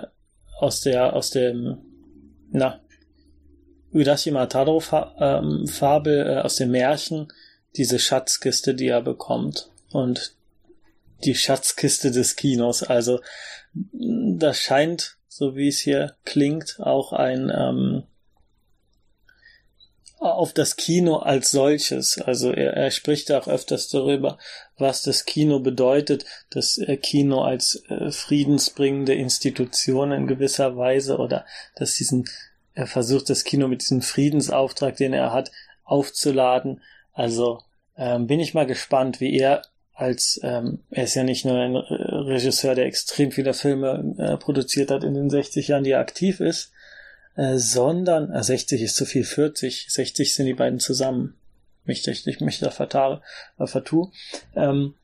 [0.59, 1.77] aus der aus dem
[2.51, 2.82] na
[3.93, 4.81] Urashima Taro
[5.19, 7.31] ähm, Fabel äh, aus dem Märchen
[7.75, 10.35] diese Schatzkiste, die er bekommt und
[11.23, 12.83] die Schatzkiste des Kinos.
[12.83, 13.21] Also
[13.73, 18.03] das scheint, so wie es hier klingt, auch ein ähm,
[20.23, 22.17] auf das Kino als solches.
[22.17, 24.37] Also er, er spricht auch öfters darüber,
[24.77, 31.45] was das Kino bedeutet, das äh, Kino als äh, friedensbringende Institution in gewisser Weise oder
[31.75, 32.25] dass diesen,
[32.73, 35.51] er versucht das Kino mit diesem Friedensauftrag, den er hat,
[35.83, 36.81] aufzuladen.
[37.13, 37.61] Also
[37.97, 39.61] ähm, bin ich mal gespannt, wie er
[39.93, 44.89] als ähm, er ist ja nicht nur ein Regisseur, der extrem viele Filme äh, produziert
[44.89, 46.71] hat in den 60 Jahren, die er aktiv ist,
[47.35, 51.35] äh, sondern, äh, 60 ist zu viel, 40, 60 sind die beiden zusammen.
[51.85, 53.21] Mich, ich, ich mich da vertare,
[53.59, 54.11] äh, vertue.
[54.55, 54.95] Ähm,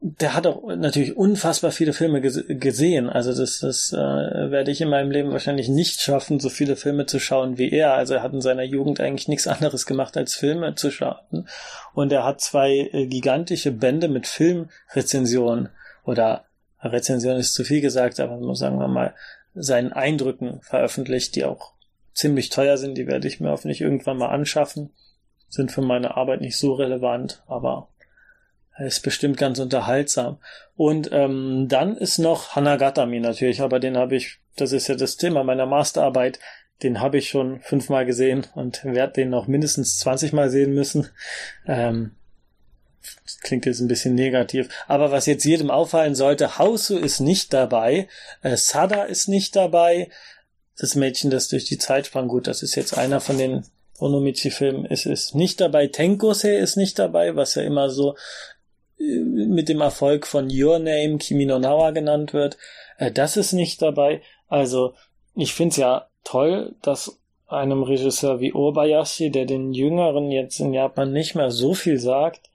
[0.00, 3.08] der hat auch natürlich unfassbar viele Filme gesehen.
[3.08, 7.06] Also das, das äh, werde ich in meinem Leben wahrscheinlich nicht schaffen, so viele Filme
[7.06, 7.94] zu schauen wie er.
[7.94, 11.48] Also er hat in seiner Jugend eigentlich nichts anderes gemacht, als Filme zu schauen.
[11.94, 15.70] Und er hat zwei äh, gigantische Bände mit Filmrezensionen
[16.04, 16.44] oder
[16.82, 19.14] Rezension ist zu viel gesagt, aber sagen wir mal,
[19.54, 21.72] seinen Eindrücken veröffentlicht, die auch
[22.12, 24.90] ziemlich teuer sind, die werde ich mir hoffentlich irgendwann mal anschaffen.
[25.48, 27.88] Sind für meine Arbeit nicht so relevant, aber
[28.78, 30.38] ist bestimmt ganz unterhaltsam.
[30.76, 35.16] Und ähm, dann ist noch Hanagatami natürlich, aber den habe ich, das ist ja das
[35.16, 36.38] Thema meiner Masterarbeit,
[36.82, 41.08] den habe ich schon fünfmal gesehen und werde den noch mindestens 20 Mal sehen müssen.
[41.66, 42.12] Ähm,
[43.40, 44.68] klingt jetzt ein bisschen negativ.
[44.86, 48.08] Aber was jetzt jedem auffallen sollte, Hausu ist nicht dabei,
[48.42, 50.10] äh, Sada ist nicht dabei,
[50.78, 53.64] das Mädchen, das durch die Zeit sprang, gut, das ist jetzt einer von den
[53.98, 58.14] Onomichi-Filmen, es ist nicht dabei, Tenkose ist nicht dabei, was ja immer so
[58.98, 62.56] mit dem Erfolg von Your Name Kimi no Nawa genannt wird.
[62.98, 64.22] Äh, das ist nicht dabei.
[64.48, 64.94] Also,
[65.34, 70.72] ich finde es ja toll, dass einem Regisseur wie Obayashi, der den Jüngeren jetzt in
[70.72, 72.50] Japan nicht mehr so viel sagt,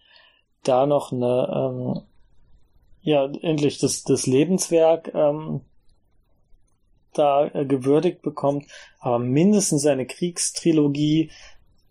[0.64, 2.02] da noch eine, ähm,
[3.02, 5.62] ja, endlich das, das Lebenswerk ähm,
[7.14, 8.66] da äh, gewürdigt bekommt,
[9.00, 11.32] aber mindestens eine Kriegstrilogie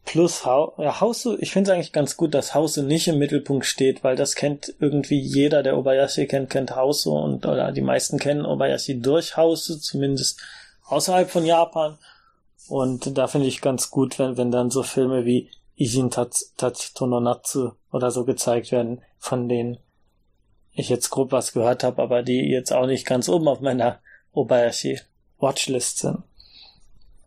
[0.04, 3.66] plus ha ja, Hause, ich finde es eigentlich ganz gut, dass Hause nicht im Mittelpunkt
[3.66, 8.18] steht, weil das kennt irgendwie jeder, der Obayashi kennt, kennt Hause und oder die meisten
[8.18, 10.40] kennen Obayashi durch Hause, zumindest
[10.86, 11.98] außerhalb von Japan.
[12.68, 17.20] Und da finde ich ganz gut, wenn, wenn dann so Filme wie Ijin Tachito no
[17.20, 19.78] Natsu oder so gezeigt werden, von denen
[20.72, 24.00] ich jetzt grob was gehört habe, aber die jetzt auch nicht ganz oben auf meiner
[24.32, 25.00] Obayashi
[25.38, 26.22] Watchlist sind.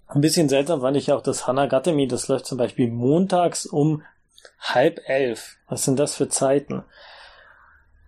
[0.07, 4.03] Ein bisschen seltsam fand ich auch das Hanagatemi, das läuft zum Beispiel montags um
[4.61, 5.57] halb elf.
[5.69, 6.85] Was sind das für Zeiten?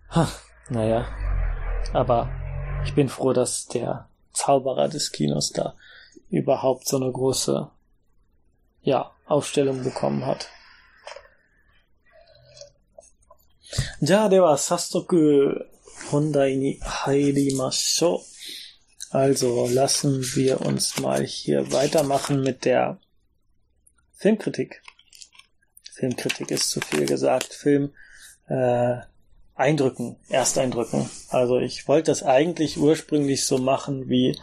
[0.09, 0.27] Ha,
[0.69, 1.07] naja,
[1.93, 2.29] aber
[2.85, 5.75] ich bin froh, dass der Zauberer des Kinos da
[6.29, 7.69] überhaupt so eine große,
[8.81, 10.49] ja, Aufstellung bekommen hat.
[14.01, 15.69] じゃあでは早速
[16.09, 18.19] 本題に入りましょう。
[19.10, 22.98] Also lassen wir uns mal hier weitermachen mit der
[24.14, 24.82] Filmkritik.
[25.92, 27.54] Filmkritik ist zu viel gesagt.
[27.54, 27.92] Film
[28.48, 28.96] äh,
[29.54, 31.08] Eindrücken, Ersteindrücken.
[31.30, 34.38] Also ich wollte das eigentlich ursprünglich so machen wie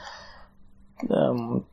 [1.10, 1.66] ähm,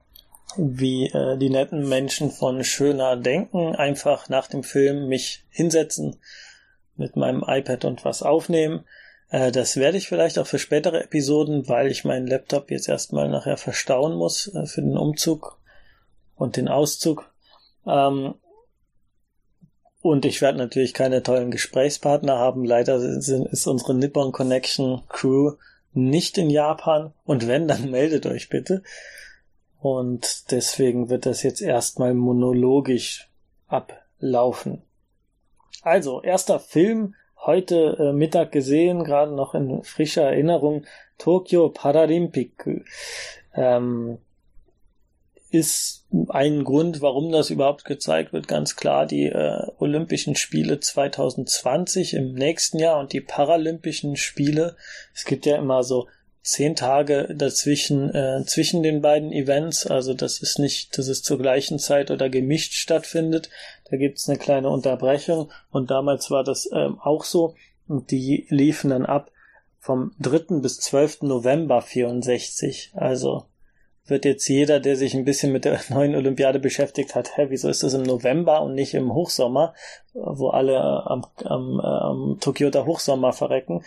[0.57, 6.17] wie äh, die netten Menschen von Schöner Denken einfach nach dem Film mich hinsetzen
[6.97, 8.85] mit meinem iPad und was aufnehmen.
[9.31, 13.29] Äh, das werde ich vielleicht auch für spätere Episoden, weil ich meinen Laptop jetzt erstmal
[13.29, 15.59] nachher verstauen muss äh, für den Umzug
[16.37, 17.33] und den Auszug.
[17.87, 18.35] Ähm,
[20.03, 22.65] und ich werde natürlich keine tollen Gesprächspartner haben.
[22.65, 25.53] Leider ist unsere Nippon Connection Crew
[25.93, 27.13] nicht in Japan.
[27.25, 28.83] Und wenn, dann meldet euch bitte.
[29.79, 33.31] Und deswegen wird das jetzt erstmal monologisch
[33.67, 34.83] ablaufen.
[35.83, 37.15] Also, erster Film
[37.47, 40.85] heute äh, Mittag gesehen, gerade noch in frischer Erinnerung,
[41.19, 42.85] Tokyo Paralympic.
[43.55, 44.19] Ähm,
[45.51, 52.15] ist ein Grund, warum das überhaupt gezeigt wird, ganz klar die äh, Olympischen Spiele 2020
[52.15, 54.77] im nächsten Jahr und die Paralympischen Spiele.
[55.13, 56.07] Es gibt ja immer so
[56.51, 61.39] zehn Tage dazwischen äh, zwischen den beiden Events, also das ist nicht, dass es zur
[61.39, 63.51] gleichen Zeit oder gemischt stattfindet.
[63.91, 67.55] Da gibt's eine kleine Unterbrechung und damals war das ähm, auch so
[67.87, 69.31] und die liefen dann ab
[69.79, 70.61] vom 3.
[70.61, 71.23] bis 12.
[71.23, 72.93] November 64.
[72.95, 73.45] Also
[74.07, 77.69] wird jetzt jeder, der sich ein bisschen mit der neuen Olympiade beschäftigt hat, hä, wieso
[77.69, 79.75] ist das im November und nicht im Hochsommer,
[80.15, 83.85] wo alle am, am, am Tokioter Hochsommer verrecken?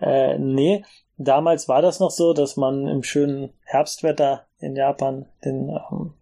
[0.00, 0.82] Äh, nee,
[1.18, 6.12] Damals war das noch so, dass man im schönen Herbstwetter in Japan den, ähm,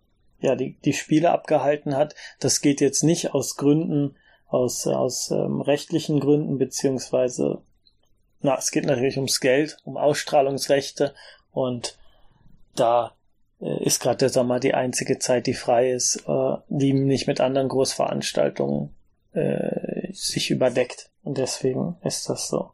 [0.41, 2.15] ja, die, die Spiele abgehalten hat.
[2.39, 7.63] Das geht jetzt nicht aus Gründen, aus, aus ähm, rechtlichen Gründen, beziehungsweise,
[8.41, 11.15] na, es geht natürlich ums Geld, um Ausstrahlungsrechte
[11.51, 11.99] und
[12.77, 13.15] da
[13.61, 17.41] äh, ist gerade der Sommer die einzige Zeit, die frei ist, äh, die nicht mit
[17.41, 18.95] anderen Großveranstaltungen
[19.33, 21.11] äh, sich überdeckt.
[21.23, 22.74] Und deswegen ist das so.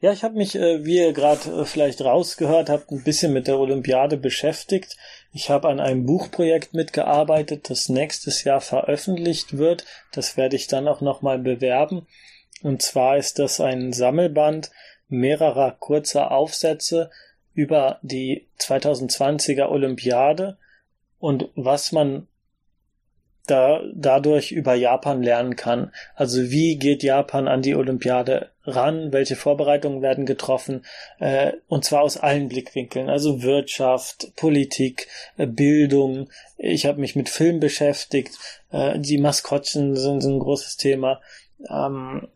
[0.00, 3.46] Ja, ich habe mich, äh, wie ihr gerade äh, vielleicht rausgehört habt, ein bisschen mit
[3.46, 4.96] der Olympiade beschäftigt.
[5.32, 9.84] Ich habe an einem Buchprojekt mitgearbeitet, das nächstes Jahr veröffentlicht wird.
[10.12, 12.06] Das werde ich dann auch nochmal bewerben.
[12.62, 14.70] Und zwar ist das ein Sammelband
[15.08, 17.10] mehrerer kurzer Aufsätze
[17.52, 20.58] über die 2020er Olympiade
[21.18, 22.26] und was man
[23.46, 25.92] da dadurch über Japan lernen kann.
[26.14, 29.12] Also wie geht Japan an die Olympiade ran?
[29.12, 30.84] Welche Vorbereitungen werden getroffen?
[31.18, 33.10] Äh, und zwar aus allen Blickwinkeln.
[33.10, 36.30] Also Wirtschaft, Politik, äh, Bildung.
[36.56, 38.38] Ich habe mich mit Film beschäftigt.
[38.72, 41.20] Äh, die Maskottchen sind, sind, ein großes Thema.
[41.68, 42.28] Ähm,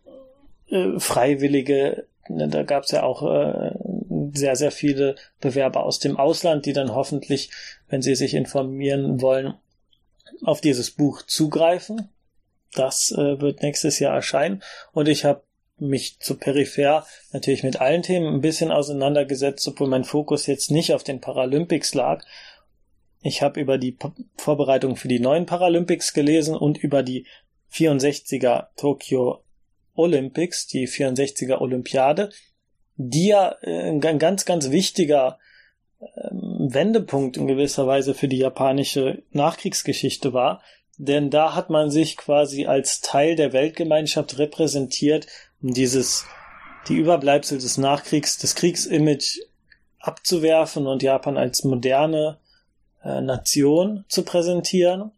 [0.69, 2.07] äh, Freiwillige.
[2.29, 3.73] Ne, da gab es ja auch äh,
[4.35, 7.51] sehr, sehr viele Bewerber aus dem Ausland, die dann hoffentlich,
[7.89, 9.55] wenn sie sich informieren wollen,
[10.43, 12.09] auf dieses Buch zugreifen.
[12.75, 14.63] Das äh, wird nächstes Jahr erscheinen.
[14.93, 15.43] Und ich habe
[15.79, 20.93] mich zu peripher natürlich mit allen Themen ein bisschen auseinandergesetzt, obwohl mein Fokus jetzt nicht
[20.93, 22.25] auf den Paralympics lag.
[23.23, 27.27] Ich habe über die P Vorbereitung für die neuen Paralympics gelesen und über die
[27.73, 29.45] 64er Tokyo
[29.95, 32.31] Olympics, die 64er Olympiade,
[32.97, 35.39] die ja äh, ein ganz, ganz wichtiger
[36.01, 40.61] ähm, Wendepunkt in gewisser Weise für die japanische Nachkriegsgeschichte war,
[40.97, 45.29] denn da hat man sich quasi als Teil der Weltgemeinschaft repräsentiert,
[45.63, 46.27] um dieses,
[46.89, 49.41] die Überbleibsel des Nachkriegs, des Kriegsimage
[50.01, 52.39] abzuwerfen und Japan als moderne
[53.05, 55.13] äh, Nation zu präsentieren.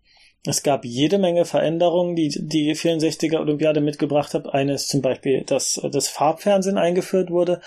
[0.44, 4.52] Es gab jede Menge Veränderungen, die die 64er Olympiade mitgebracht hat.
[4.52, 7.60] Eine ist zum Beispiel, dass das Farbfernsehen eingeführt wurde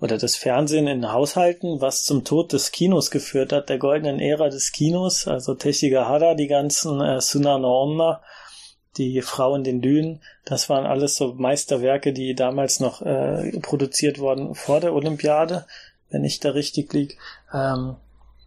[0.00, 4.48] oder das Fernsehen in Haushalten, was zum Tod des Kinos geführt hat, der goldenen Ära
[4.48, 8.20] des Kinos, also Hara, die ganzen äh, Suna Onna,
[8.96, 14.18] die Frau in den Dünen, das waren alles so Meisterwerke, die damals noch äh, produziert
[14.18, 15.66] wurden vor der Olympiade,
[16.10, 17.18] wenn ich da richtig lieg.
[17.52, 17.96] Ähm,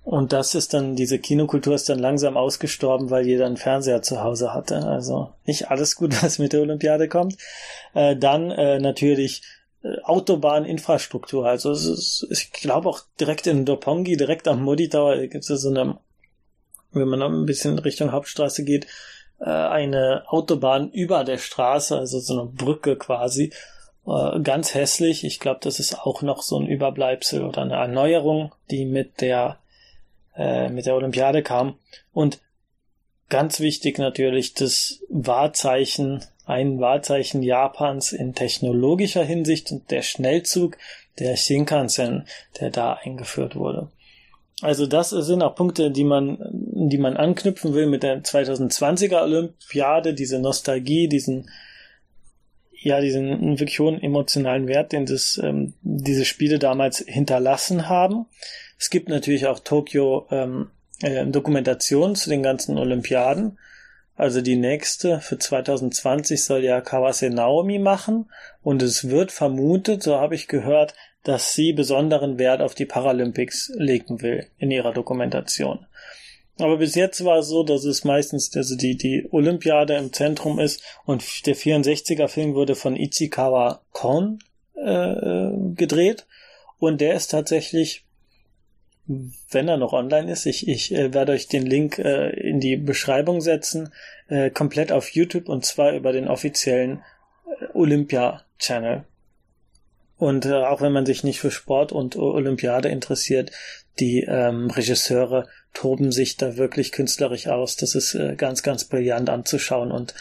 [0.03, 4.23] Und das ist dann, diese Kinokultur ist dann langsam ausgestorben, weil jeder einen Fernseher zu
[4.23, 4.77] Hause hatte.
[4.77, 7.37] Also nicht alles gut, was mit der Olympiade kommt.
[7.93, 9.43] Äh, dann äh, natürlich
[10.03, 11.45] Autobahninfrastruktur.
[11.47, 15.61] Also es ist, ich glaube auch direkt in Dopongi, direkt am Modi Tower gibt es
[15.61, 15.97] so eine,
[16.91, 18.85] wenn man noch ein bisschen Richtung Hauptstraße geht,
[19.39, 23.53] äh, eine Autobahn über der Straße, also so eine Brücke quasi.
[24.05, 25.23] Äh, ganz hässlich.
[25.23, 29.57] Ich glaube, das ist auch noch so ein Überbleibsel oder eine Erneuerung, die mit der
[30.35, 31.75] äh, mit der Olympiade kam.
[32.13, 32.39] Und
[33.29, 40.77] ganz wichtig natürlich das Wahrzeichen, ein Wahrzeichen Japans in technologischer Hinsicht und der Schnellzug,
[41.17, 42.25] der Shinkansen,
[42.59, 43.89] der da eingeführt wurde.
[44.61, 50.13] Also das sind auch Punkte, die man, die man anknüpfen will mit der 2020er Olympiade,
[50.13, 51.49] diese Nostalgie, diesen,
[52.71, 58.25] ja, diesen wirklich hohen emotionalen Wert, den das, ähm, diese Spiele damals hinterlassen haben.
[58.77, 60.67] Es gibt natürlich auch Tokio ähm,
[61.01, 63.57] äh, Dokumentationen zu den ganzen Olympiaden.
[64.15, 68.29] Also die nächste für 2020 soll ja Kawase Naomi machen
[68.61, 70.93] und es wird vermutet, so habe ich gehört,
[71.23, 75.85] dass sie besonderen Wert auf die Paralympics legen will in ihrer Dokumentation.
[76.59, 80.59] Aber bis jetzt war es so, dass es meistens also die, die Olympiade im Zentrum
[80.59, 84.39] ist und der 64er Film wurde von Ichikawa Kon
[84.75, 86.27] äh, gedreht
[86.77, 88.05] und der ist tatsächlich
[89.49, 92.77] wenn er noch online ist, ich, ich äh, werde euch den Link äh, in die
[92.77, 93.93] Beschreibung setzen,
[94.27, 97.01] äh, komplett auf YouTube und zwar über den offiziellen
[97.45, 99.03] äh, Olympia-Channel.
[100.17, 103.51] Und äh, auch wenn man sich nicht für Sport und Olympiade interessiert,
[103.99, 107.75] die ähm, Regisseure toben sich da wirklich künstlerisch aus.
[107.75, 110.13] Das ist äh, ganz, ganz brillant anzuschauen und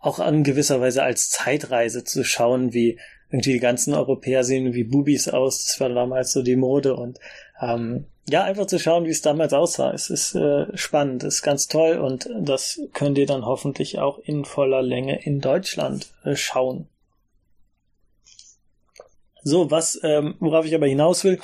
[0.00, 2.98] auch an gewisser Weise als Zeitreise zu schauen, wie
[3.30, 5.66] irgendwie die ganzen Europäer sehen wie Bubis aus.
[5.66, 7.18] Das war damals so die Mode und
[7.60, 9.92] ähm, ja, einfach zu schauen, wie es damals aussah.
[9.92, 14.18] Es ist äh, spannend, es ist ganz toll und das könnt ihr dann hoffentlich auch
[14.18, 16.88] in voller Länge in Deutschland äh, schauen.
[19.42, 21.40] So, was, ähm, worauf ich aber hinaus will,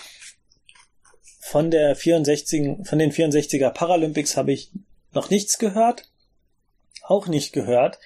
[1.41, 4.71] von der 64, von den 64er Paralympics habe ich
[5.13, 6.11] noch nichts gehört.
[7.03, 7.99] Auch nicht gehört,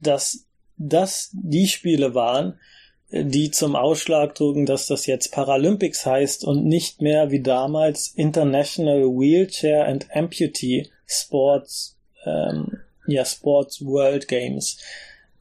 [0.00, 0.46] dass
[0.76, 2.60] das die Spiele waren,
[3.12, 9.02] die zum Ausschlag trugen, dass das jetzt Paralympics heißt und nicht mehr wie damals International
[9.02, 14.78] Wheelchair and Amputee Sports, ähm, ja, Sports World Games.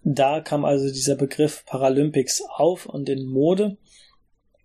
[0.04, 3.78] Da kam also dieser Begriff Paralympics auf und in Mode.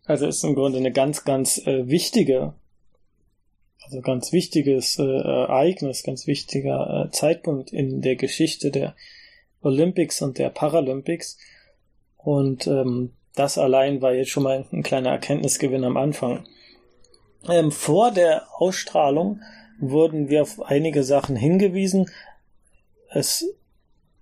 [0.04, 2.54] Also ist im Grunde eine ganz, ganz äh, wichtige,
[3.84, 8.96] also ganz wichtiges äh, Ereignis, ganz wichtiger äh, Zeitpunkt in der Geschichte der
[9.60, 11.38] Olympics und der Paralympics.
[12.16, 16.46] Und ähm, das allein war jetzt schon mal ein kleiner Erkenntnisgewinn am Anfang.
[17.48, 19.40] Ähm, vor der Ausstrahlung
[19.78, 22.10] wurden wir auf einige Sachen hingewiesen.
[23.10, 23.46] Es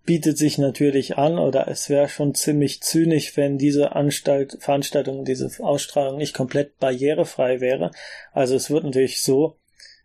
[0.04, 5.50] bietet sich natürlich an oder es wäre schon ziemlich zynisch, wenn diese Anstalt, Veranstaltung, diese
[5.60, 7.90] Ausstrahlung nicht komplett barrierefrei wäre.
[8.32, 9.56] Also es wird natürlich so,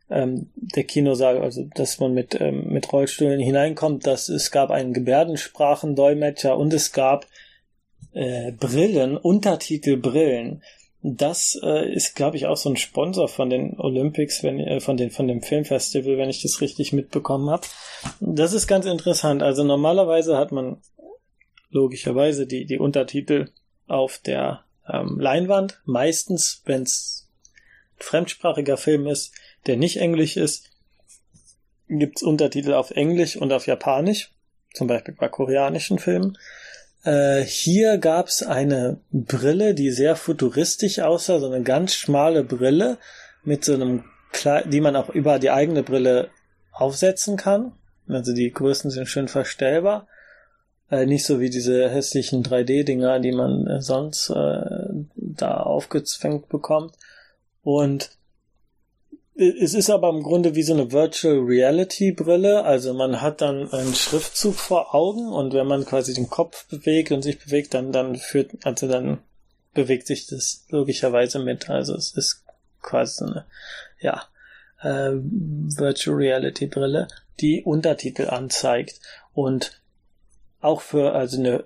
[0.10, 4.93] ähm, der Kinosaal, also dass man mit, ähm, mit Rollstühlen hineinkommt, dass es gab einen
[4.93, 7.28] Gebärdensprachendolmetscher und es gab
[8.13, 10.63] äh, Brillen, Untertitelbrillen.
[11.02, 14.98] Das äh, ist, glaube ich, auch so ein Sponsor von den Olympics, wenn äh, von
[14.98, 17.65] den von dem Filmfestival, wenn ich das richtig mitbekommen habe.
[18.19, 19.41] Das ist ganz interessant.
[19.41, 20.82] Also normalerweise hat man
[21.69, 23.50] logischerweise die die Untertitel
[23.88, 25.80] auf der ähm, Leinwand.
[25.86, 27.30] Meistens, wenn es
[27.98, 29.34] fremdsprachiger Film ist,
[29.67, 30.69] der nicht Englisch ist,
[31.88, 34.32] gibt's Untertitel auf Englisch und auf Japanisch.
[34.74, 36.38] Zum Beispiel bei koreanischen Filmen.
[37.10, 43.00] Äh, hier gab's eine Brille, die sehr futuristisch aussah, so eine ganz schmale Brille
[43.43, 46.29] mit so einem, Kle die man auch über die eigene Brille
[46.71, 47.71] aufsetzen kann.
[48.08, 50.08] Also die Größen sind schön verstellbar.
[50.92, 54.62] Äh, nicht so wie diese hässlichen 3D-Dinger, die man äh, sonst äh,
[55.15, 56.94] da aufgezwängt bekommt.
[57.63, 58.12] Und
[59.40, 62.63] es ist aber im Grunde wie so eine Virtual Reality Brille.
[62.65, 67.12] Also man hat dann einen Schriftzug vor Augen und wenn man quasi den Kopf bewegt
[67.12, 69.19] und sich bewegt, dann, dann führt, also dann
[69.73, 71.69] bewegt sich das logischerweise mit.
[71.69, 72.44] Also es ist
[72.81, 73.46] quasi so eine,
[74.02, 74.23] ja,
[74.81, 77.08] äh, Virtual Reality Brille,
[77.40, 79.00] die Untertitel anzeigt
[79.33, 79.81] und
[80.60, 81.63] auch für, also eine,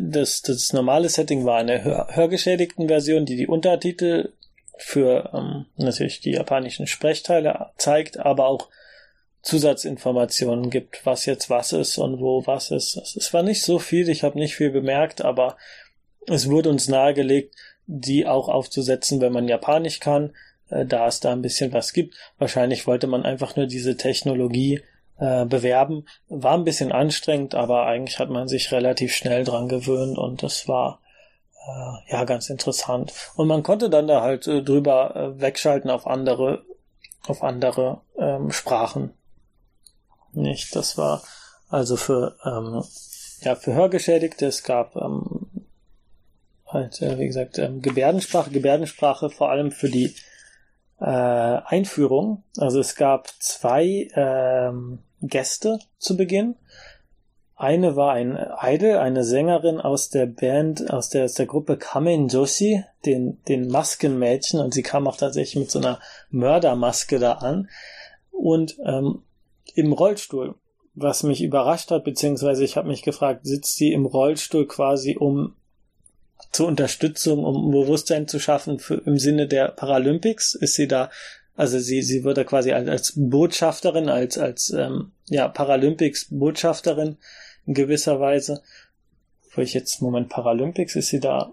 [0.00, 4.32] das, das normale Setting war eine hör, hörgeschädigten Version, die die Untertitel
[4.76, 8.68] für ähm, natürlich die japanischen Sprechteile zeigt, aber auch
[9.42, 12.96] Zusatzinformationen gibt, was jetzt was ist und wo was ist.
[12.96, 15.56] Es war nicht so viel, ich habe nicht viel bemerkt, aber
[16.28, 17.54] es wurde uns nahegelegt,
[17.86, 20.32] die auch aufzusetzen, wenn man Japanisch kann.
[20.70, 22.14] äh, da es da ein bisschen was gibt.
[22.38, 24.80] Wahrscheinlich wollte man einfach nur diese Technologie
[25.18, 26.06] äh, bewerben.
[26.28, 30.66] War ein bisschen anstrengend, aber eigentlich hat man sich relativ schnell dran gewöhnt und das
[30.68, 31.01] war
[32.08, 33.12] ja ganz interessant.
[33.36, 36.64] Und man konnte dann da halt äh, drüber äh, wegschalten auf andere
[37.26, 39.14] auf andere ähm, Sprachen.
[40.32, 41.22] Nicht, das war
[41.68, 42.82] also für ähm,
[43.42, 44.46] ja für Hörgeschädigte.
[44.46, 45.46] Es gab ähm,
[46.66, 50.14] halt äh, wie gesagt ähm, Gebärdensprache, Gebärdensprache vor allem für die
[51.00, 52.44] äh, Einführung.
[52.58, 56.56] Also es gab zwei ähm, Gäste zu Beginn.
[57.62, 62.26] Eine war ein Idol, eine Sängerin aus der Band, aus der, aus der Gruppe Kamen
[62.26, 66.00] Joshi, den, den Maskenmädchen, und sie kam auch tatsächlich mit so einer
[66.30, 67.68] Mördermaske da an.
[68.32, 69.22] Und ähm,
[69.76, 70.56] im Rollstuhl,
[70.94, 75.54] was mich überrascht hat, beziehungsweise ich habe mich gefragt, sitzt sie im Rollstuhl quasi um
[76.50, 80.56] zur Unterstützung, um Bewusstsein zu schaffen für, im Sinne der Paralympics?
[80.56, 81.10] Ist sie da
[81.54, 87.18] also sie, sie wurde quasi als, als Botschafterin, als, als ähm, ja, Paralympics-Botschafterin
[87.66, 88.62] in gewisser Weise.
[89.54, 91.52] Wo ich jetzt, Moment, Paralympics, ist sie da?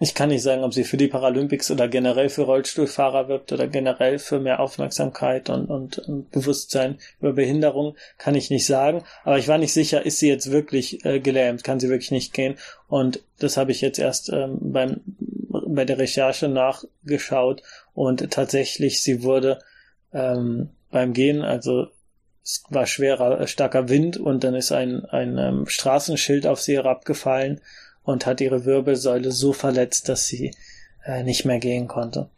[0.00, 3.66] Ich kann nicht sagen, ob sie für die Paralympics oder generell für Rollstuhlfahrer wirbt oder
[3.66, 9.02] generell für mehr Aufmerksamkeit und, und, und Bewusstsein über Behinderung, kann ich nicht sagen.
[9.24, 12.32] Aber ich war nicht sicher, ist sie jetzt wirklich äh, gelähmt, kann sie wirklich nicht
[12.32, 12.54] gehen.
[12.86, 15.00] Und das habe ich jetzt erst ähm, beim,
[15.66, 17.62] bei der Recherche nachgeschaut
[17.92, 19.58] und tatsächlich, sie wurde
[20.12, 21.88] ähm, beim Gehen, also
[22.48, 26.76] es war schwerer, äh, starker Wind und dann ist ein, ein ähm, Straßenschild auf sie
[26.76, 27.60] herabgefallen
[28.04, 30.54] und hat ihre Wirbelsäule so verletzt, dass sie
[31.04, 32.30] äh, nicht mehr gehen konnte.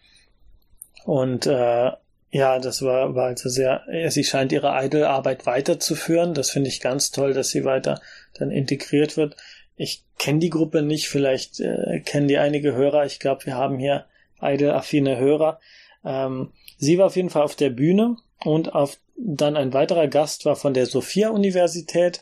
[1.04, 1.92] Und äh,
[2.32, 6.34] ja, das war, war also sehr, sie scheint ihre Idol-Arbeit weiterzuführen.
[6.34, 8.00] Das finde ich ganz toll, dass sie weiter
[8.34, 9.36] dann integriert wird.
[9.76, 13.06] Ich kenne die Gruppe nicht, vielleicht äh, kennen die einige Hörer.
[13.06, 14.06] Ich glaube, wir haben hier
[14.40, 15.61] Idol-affine Hörer.
[16.04, 20.44] Ähm, sie war auf jeden Fall auf der Bühne und auf, dann ein weiterer Gast
[20.44, 22.20] war von der Sophia-Universität,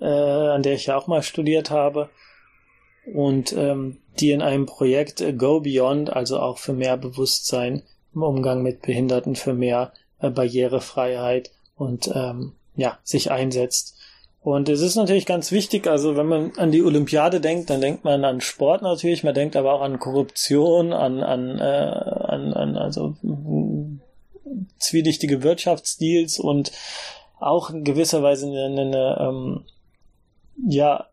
[0.00, 2.10] äh, an der ich ja auch mal studiert habe
[3.12, 7.82] und ähm, die in einem Projekt äh, Go Beyond, also auch für mehr Bewusstsein
[8.14, 13.96] im Umgang mit Behinderten, für mehr äh, Barrierefreiheit und ähm, ja, sich einsetzt.
[14.40, 18.04] Und es ist natürlich ganz wichtig, also wenn man an die Olympiade denkt, dann denkt
[18.04, 22.76] man an Sport natürlich, man denkt aber auch an Korruption, an, an, äh, an, an
[22.76, 23.16] also
[24.78, 26.72] zwielichtige Wirtschaftsdeals und
[27.38, 29.64] auch in gewisser Weise eine, eine, eine ähm,
[30.66, 31.08] ja,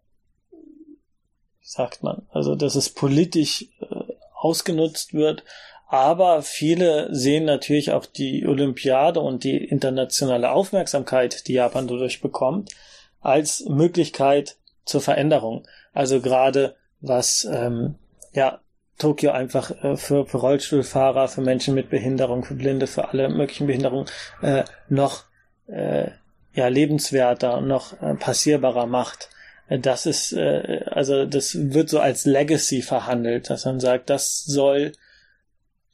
[0.51, 5.43] wie sagt man, also dass es politisch äh, ausgenutzt wird,
[5.87, 12.71] aber viele sehen natürlich auch die Olympiade und die internationale Aufmerksamkeit, die Japan dadurch bekommt,
[13.19, 15.67] als Möglichkeit zur Veränderung.
[15.93, 17.95] Also gerade was ähm,
[18.33, 18.61] ja
[19.01, 23.67] Tokio einfach äh, für, für Rollstuhlfahrer, für Menschen mit Behinderung, für Blinde, für alle möglichen
[23.67, 24.05] Behinderungen
[24.41, 25.23] äh, noch
[25.67, 26.11] äh,
[26.53, 29.29] ja lebenswerter und noch äh, passierbarer macht.
[29.67, 34.43] Äh, das ist äh, also das wird so als Legacy verhandelt, dass man sagt, das
[34.43, 34.91] soll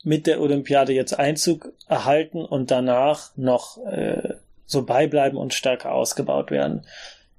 [0.04, 4.36] mit der Olympiade jetzt Einzug erhalten und danach noch äh,
[4.66, 6.86] so beibleiben und stärker ausgebaut werden.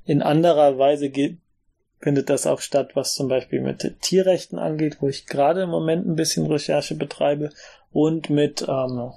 [0.05, 1.39] In anderer Weise geht,
[2.01, 6.07] findet das auch statt, was zum Beispiel mit Tierrechten angeht, wo ich gerade im Moment
[6.07, 7.51] ein bisschen Recherche betreibe
[7.93, 9.13] und mit, ähm,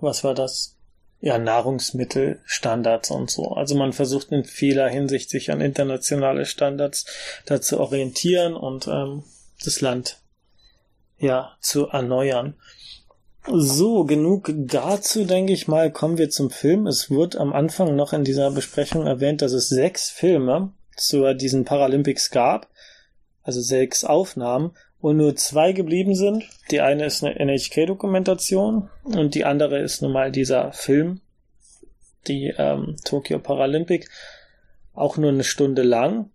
[0.00, 0.74] was war das?
[1.20, 3.48] Ja, Nahrungsmittelstandards und so.
[3.48, 7.06] Also man versucht in vieler Hinsicht sich an internationale Standards
[7.44, 9.24] da zu orientieren und ähm,
[9.64, 10.20] das Land
[11.18, 12.54] ja zu erneuern.
[13.50, 16.86] So, genug dazu, denke ich mal, kommen wir zum Film.
[16.86, 21.64] Es wird am Anfang noch in dieser Besprechung erwähnt, dass es sechs Filme zu diesen
[21.64, 22.68] Paralympics gab,
[23.42, 26.44] also sechs Aufnahmen, und nur zwei geblieben sind.
[26.70, 31.20] Die eine ist eine NHK-Dokumentation und die andere ist nun mal dieser Film,
[32.26, 34.08] die ähm, Tokyo Paralympic,
[34.94, 36.30] auch nur eine Stunde lang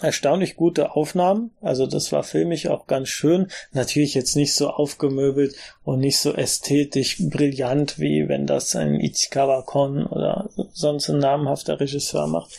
[0.00, 1.52] erstaunlich gute Aufnahmen.
[1.60, 3.48] Also das war filmisch auch ganz schön.
[3.72, 9.62] Natürlich jetzt nicht so aufgemöbelt und nicht so ästhetisch brillant, wie wenn das ein Ichikawa
[9.62, 12.58] Kon oder sonst ein namhafter Regisseur macht.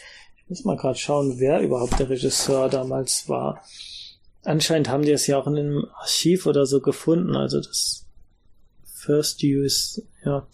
[0.49, 3.61] Muss mal gerade schauen, wer überhaupt der Regisseur damals war.
[4.43, 7.35] Anscheinend haben die es ja auch in einem Archiv oder so gefunden.
[7.35, 8.05] Also das
[8.85, 10.47] First Use, ja.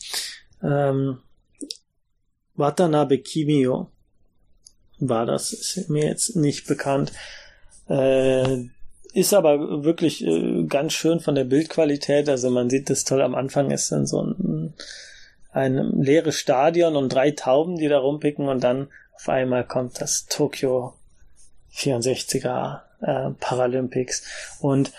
[0.63, 1.19] Ähm,
[2.55, 3.91] Watanabe Kimio
[4.99, 5.53] war das.
[5.53, 7.11] Ist mir jetzt nicht bekannt.
[7.87, 8.65] Äh,
[9.13, 12.29] ist aber wirklich äh, ganz schön von der Bildqualität.
[12.29, 13.21] Also man sieht das toll.
[13.21, 14.73] Am Anfang ist dann so ein,
[15.51, 18.87] ein leeres Stadion und drei Tauben, die da rumpicken und dann
[19.23, 20.95] auf einmal kommt das Tokio
[21.73, 24.23] 64er äh, Paralympics.
[24.59, 24.91] Und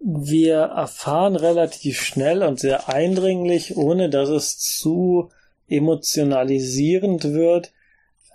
[0.00, 5.30] wir erfahren relativ schnell und sehr eindringlich, ohne dass es zu
[5.66, 7.72] emotionalisierend wird,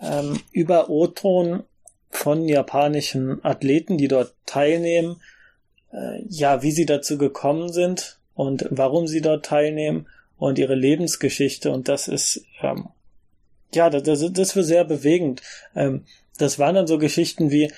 [0.01, 1.61] ähm, über O-Ton
[2.09, 5.21] von japanischen Athleten, die dort teilnehmen,
[5.93, 10.07] äh, ja, wie sie dazu gekommen sind und warum sie dort teilnehmen
[10.39, 11.69] und ihre Lebensgeschichte.
[11.69, 12.89] Und das ist, ähm,
[13.73, 15.41] ja, das, das, das war sehr bewegend.
[15.75, 16.05] Ähm,
[16.37, 17.71] das waren dann so Geschichten wie,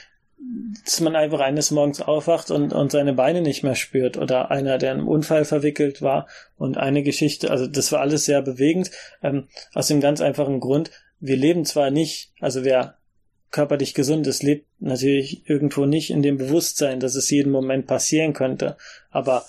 [0.85, 4.77] dass man einfach eines Morgens aufwacht und, und seine Beine nicht mehr spürt oder einer,
[4.77, 6.27] der in einem Unfall verwickelt war
[6.57, 10.91] und eine Geschichte, also das war alles sehr bewegend, ähm, aus dem ganz einfachen Grund,
[11.19, 12.97] wir leben zwar nicht, also wer
[13.51, 18.33] körperlich gesund ist, lebt natürlich irgendwo nicht in dem Bewusstsein, dass es jeden Moment passieren
[18.33, 18.77] könnte,
[19.11, 19.45] aber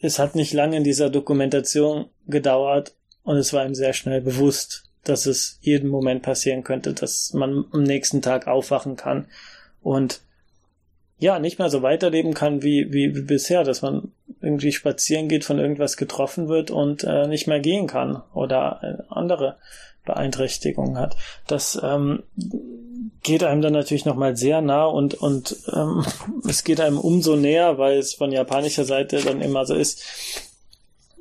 [0.00, 4.83] es hat nicht lange in dieser Dokumentation gedauert und es war ihm sehr schnell bewusst,
[5.04, 9.26] dass es jeden Moment passieren könnte, dass man am nächsten Tag aufwachen kann
[9.82, 10.20] und
[11.18, 15.44] ja, nicht mehr so weiterleben kann wie, wie, wie bisher, dass man irgendwie spazieren geht,
[15.44, 19.56] von irgendwas getroffen wird und äh, nicht mehr gehen kann oder äh, andere
[20.04, 21.16] Beeinträchtigungen hat.
[21.46, 22.24] Das ähm,
[23.22, 26.04] geht einem dann natürlich nochmal sehr nah und, und ähm,
[26.48, 30.02] es geht einem umso näher, weil es von japanischer Seite dann immer so ist,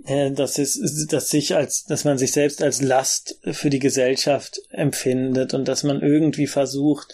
[0.05, 5.53] dass es, dass sich als, dass man sich selbst als Last für die Gesellschaft empfindet
[5.53, 7.13] und dass man irgendwie versucht,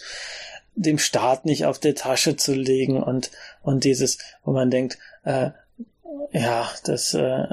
[0.74, 3.30] dem Staat nicht auf der Tasche zu legen und,
[3.62, 5.50] und dieses, wo man denkt, äh,
[6.32, 7.46] ja, das äh,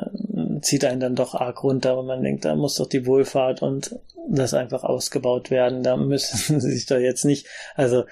[0.62, 4.00] zieht einen dann doch arg runter, und man denkt, da muss doch die Wohlfahrt und
[4.30, 5.84] das einfach ausgebaut werden.
[5.84, 8.06] Da müssen sie sich doch jetzt nicht, also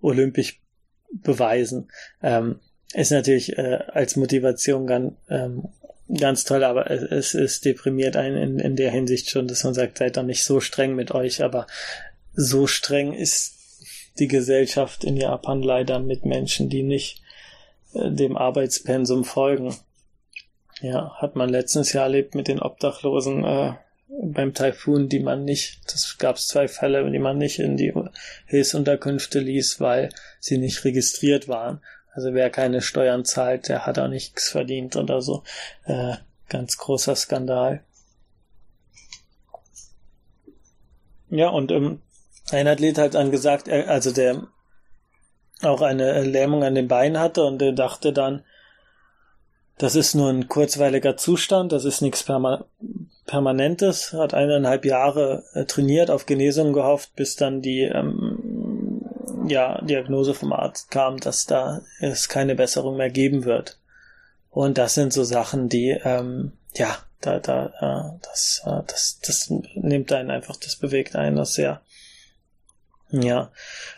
[0.00, 0.60] olympisch
[1.12, 1.90] beweisen.
[2.22, 2.60] Ähm,
[2.92, 5.68] ist natürlich äh, als Motivation ganz, ähm,
[6.12, 9.98] ganz toll, aber es, es deprimiert einen in, in der Hinsicht schon, dass man sagt,
[9.98, 11.66] seid doch nicht so streng mit euch, aber
[12.34, 13.54] so streng ist
[14.18, 17.22] die Gesellschaft in Japan leider mit Menschen, die nicht
[17.94, 19.74] äh, dem Arbeitspensum folgen.
[20.80, 23.72] Ja, hat man letztes Jahr erlebt mit den Obdachlosen äh,
[24.22, 27.92] beim Taifun, die man nicht, das gab es zwei Fälle, die man nicht in die
[28.46, 31.80] Hilfsunterkünfte ließ, weil sie nicht registriert waren.
[32.14, 35.42] Also wer keine Steuern zahlt, der hat auch nichts verdient oder so.
[35.84, 36.14] Äh,
[36.48, 37.82] ganz großer Skandal.
[41.28, 42.00] Ja, und ähm,
[42.52, 44.46] ein Athlet hat dann gesagt, er, also der
[45.62, 48.44] auch eine Lähmung an den Beinen hatte und er dachte dann,
[49.78, 52.64] das ist nur ein kurzweiliger Zustand, das ist nichts Perma
[53.26, 58.53] Permanentes, hat eineinhalb Jahre äh, trainiert, auf Genesung gehofft, bis dann die ähm,
[59.48, 63.78] ja, Diagnose vom Arzt kam, dass da es keine Besserung mehr geben wird.
[64.50, 69.50] Und das sind so Sachen, die, ähm, ja, da, da, äh, das, äh, das, das
[69.74, 71.80] nimmt einen einfach, das bewegt einen das sehr.
[73.10, 73.50] Ja.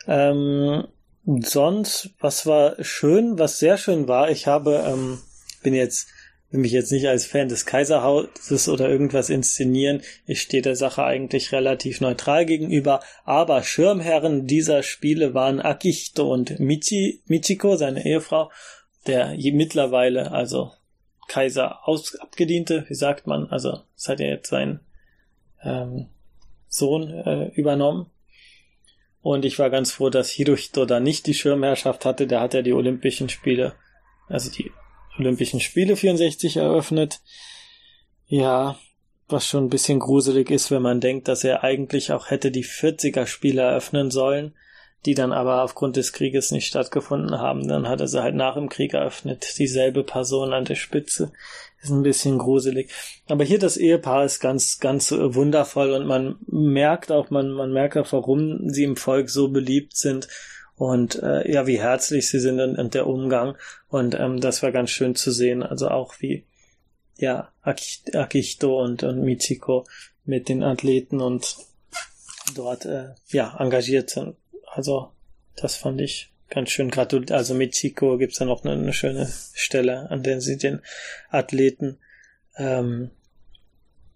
[0.06, 0.86] Ähm,
[1.24, 5.20] sonst, was war schön, was sehr schön war, ich habe, ähm,
[5.62, 6.08] bin jetzt,
[6.56, 10.02] mich jetzt nicht als Fan des Kaiserhauses oder irgendwas inszenieren.
[10.26, 13.00] Ich stehe der Sache eigentlich relativ neutral gegenüber.
[13.24, 18.50] Aber Schirmherren dieser Spiele waren Akihito und Michi, Michiko, seine Ehefrau,
[19.06, 20.72] der mittlerweile, also
[21.28, 24.80] Kaiser aus, abgediente, wie sagt man, also es hat ja jetzt sein
[25.62, 26.08] ähm,
[26.68, 28.10] Sohn äh, übernommen.
[29.22, 32.28] Und ich war ganz froh, dass Hirohito da nicht die Schirmherrschaft hatte.
[32.28, 33.74] Der hat ja die Olympischen Spiele,
[34.28, 34.70] also die
[35.18, 37.20] Olympischen Spiele 64 eröffnet.
[38.26, 38.78] Ja,
[39.28, 42.64] was schon ein bisschen gruselig ist, wenn man denkt, dass er eigentlich auch hätte die
[42.64, 44.54] 40er Spiele eröffnen sollen,
[45.04, 47.66] die dann aber aufgrund des Krieges nicht stattgefunden haben.
[47.66, 49.58] Dann hat er sie halt nach dem Krieg eröffnet.
[49.58, 51.32] Dieselbe Person an der Spitze
[51.82, 52.90] ist ein bisschen gruselig.
[53.28, 57.96] Aber hier das Ehepaar ist ganz, ganz wundervoll und man merkt auch, man, man merkt
[57.96, 60.28] auch, warum sie im Volk so beliebt sind
[60.76, 63.56] und äh, ja, wie herzlich sie sind und, und der Umgang.
[63.88, 65.62] Und ähm, das war ganz schön zu sehen.
[65.62, 66.44] Also auch wie
[67.16, 69.86] ja, Akihito und, und Michiko
[70.24, 71.56] mit den Athleten und
[72.54, 74.36] dort äh, ja engagiert sind.
[74.66, 75.12] Also
[75.56, 77.32] das fand ich ganz schön gratuliert.
[77.32, 80.80] Also mit Chico gibt's da noch eine, eine, schöne Stelle, an der sie den
[81.30, 81.98] Athleten
[82.56, 83.10] ähm,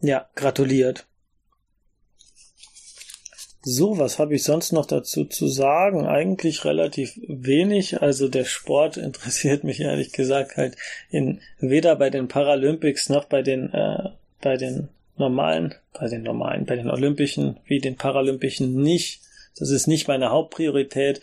[0.00, 1.06] ja gratuliert.
[3.62, 6.06] So, was habe ich sonst noch dazu zu sagen?
[6.06, 8.00] Eigentlich relativ wenig.
[8.00, 10.76] Also der Sport interessiert mich ehrlich gesagt halt
[11.10, 16.64] in weder bei den Paralympics noch bei den äh, bei den normalen, bei den normalen,
[16.64, 19.20] bei den Olympischen wie den Paralympischen nicht.
[19.58, 21.20] Das ist nicht meine Hauptpriorität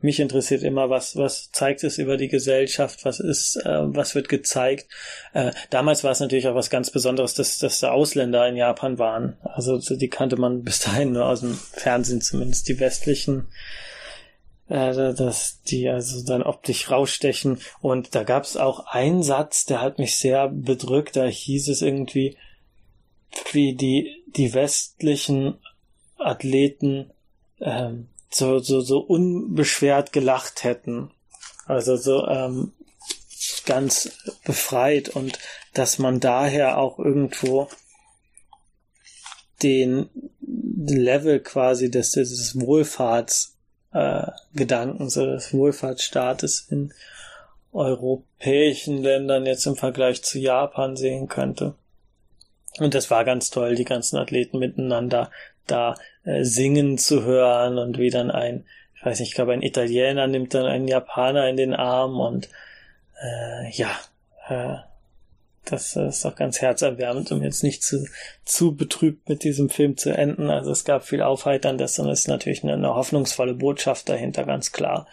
[0.00, 4.28] mich interessiert immer, was, was zeigt es über die Gesellschaft, was ist, äh, was wird
[4.28, 4.86] gezeigt.
[5.32, 8.98] Äh, damals war es natürlich auch was ganz Besonderes, dass, dass da Ausländer in Japan
[8.98, 9.36] waren.
[9.42, 13.48] Also die kannte man bis dahin nur aus dem Fernsehen, zumindest die westlichen
[14.68, 17.58] äh, dass die also dann optisch rausstechen.
[17.80, 21.16] Und da gab es auch einen Satz, der hat mich sehr bedrückt.
[21.16, 22.36] Da hieß es irgendwie,
[23.52, 25.58] wie die, die westlichen
[26.18, 27.10] Athleten
[27.60, 31.10] ähm, so, so, so unbeschwert gelacht hätten.
[31.66, 32.72] Also so ähm,
[33.66, 34.10] ganz
[34.44, 35.38] befreit und
[35.74, 37.68] dass man daher auch irgendwo
[39.62, 40.08] den
[40.40, 43.56] Level quasi des, des Wohlfahrts
[43.92, 44.26] äh,
[45.06, 46.92] so des Wohlfahrtsstaates in
[47.72, 51.74] europäischen Ländern jetzt im Vergleich zu Japan sehen könnte.
[52.78, 55.30] Und das war ganz toll, die ganzen Athleten miteinander
[55.70, 55.94] da
[56.24, 60.26] äh, singen zu hören und wie dann ein, ich weiß nicht, ich glaube ein Italiener
[60.26, 62.48] nimmt dann einen Japaner in den Arm und
[63.22, 63.90] äh, ja,
[64.48, 64.78] äh,
[65.64, 68.06] das ist auch ganz herzerwärmend, um jetzt nicht zu,
[68.44, 70.50] zu betrübt mit diesem Film zu enden.
[70.50, 74.72] Also es gab viel Aufheiterndes und es ist natürlich eine, eine hoffnungsvolle Botschaft dahinter, ganz
[74.72, 75.06] klar.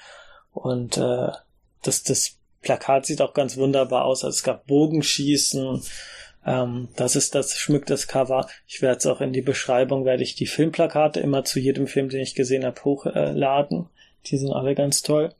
[0.53, 1.29] Und äh,
[1.81, 4.23] das, das Plakat sieht auch ganz wunderbar aus.
[4.23, 5.83] Also es gab Bogenschießen.
[6.45, 8.47] Ähm, das ist das schmückt das Cover.
[8.67, 12.09] Ich werde es auch in die Beschreibung, werde ich die Filmplakate immer zu jedem Film,
[12.09, 13.89] den ich gesehen habe, hochladen.
[14.27, 15.33] Die sind alle ganz toll.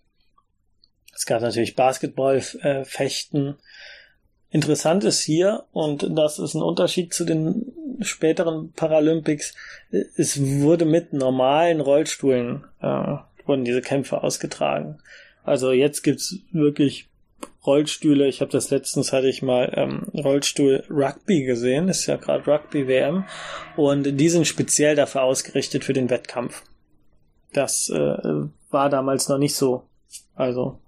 [1.14, 2.84] Es gab natürlich Basketball, äh,
[4.52, 9.54] Interessant ist hier, und das ist ein Unterschied zu den späteren Paralympics,
[10.16, 15.00] es wurde mit normalen Rollstuhlen äh, wurden diese Kämpfe ausgetragen.
[15.44, 17.10] Also jetzt gibt's wirklich
[17.66, 18.28] Rollstühle.
[18.28, 22.88] Ich habe das letztens hatte ich mal ähm, Rollstuhl Rugby gesehen, ist ja gerade Rugby
[22.88, 23.26] WM
[23.76, 26.64] und die sind speziell dafür ausgerichtet für den Wettkampf.
[27.54, 28.18] Das äh,
[28.70, 29.84] war damals noch nicht so.
[30.36, 30.80] Also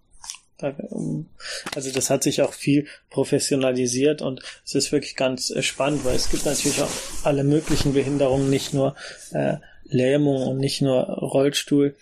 [0.60, 6.16] also das hat sich auch viel professionalisiert und es ist wirklich ganz äh, spannend, weil
[6.16, 6.90] es gibt natürlich auch
[7.24, 8.96] alle möglichen Behinderungen, nicht nur
[9.32, 11.96] äh, Lähmung und nicht nur Rollstuhl.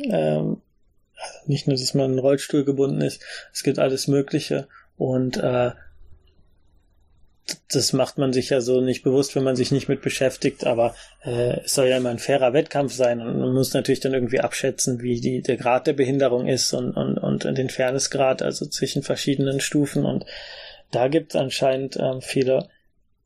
[0.00, 0.60] Ähm,
[1.26, 3.22] also nicht nur, dass man in einen Rollstuhl gebunden ist,
[3.52, 4.68] es gibt alles Mögliche.
[4.96, 5.72] Und äh,
[7.70, 10.94] das macht man sich ja so nicht bewusst, wenn man sich nicht mit beschäftigt, aber
[11.24, 13.20] äh, es soll ja immer ein fairer Wettkampf sein.
[13.20, 16.96] Und man muss natürlich dann irgendwie abschätzen, wie die, der Grad der Behinderung ist und,
[16.96, 20.04] und, und den Fairnessgrad, also zwischen verschiedenen Stufen.
[20.04, 20.24] Und
[20.90, 22.68] da gibt es anscheinend ähm, viele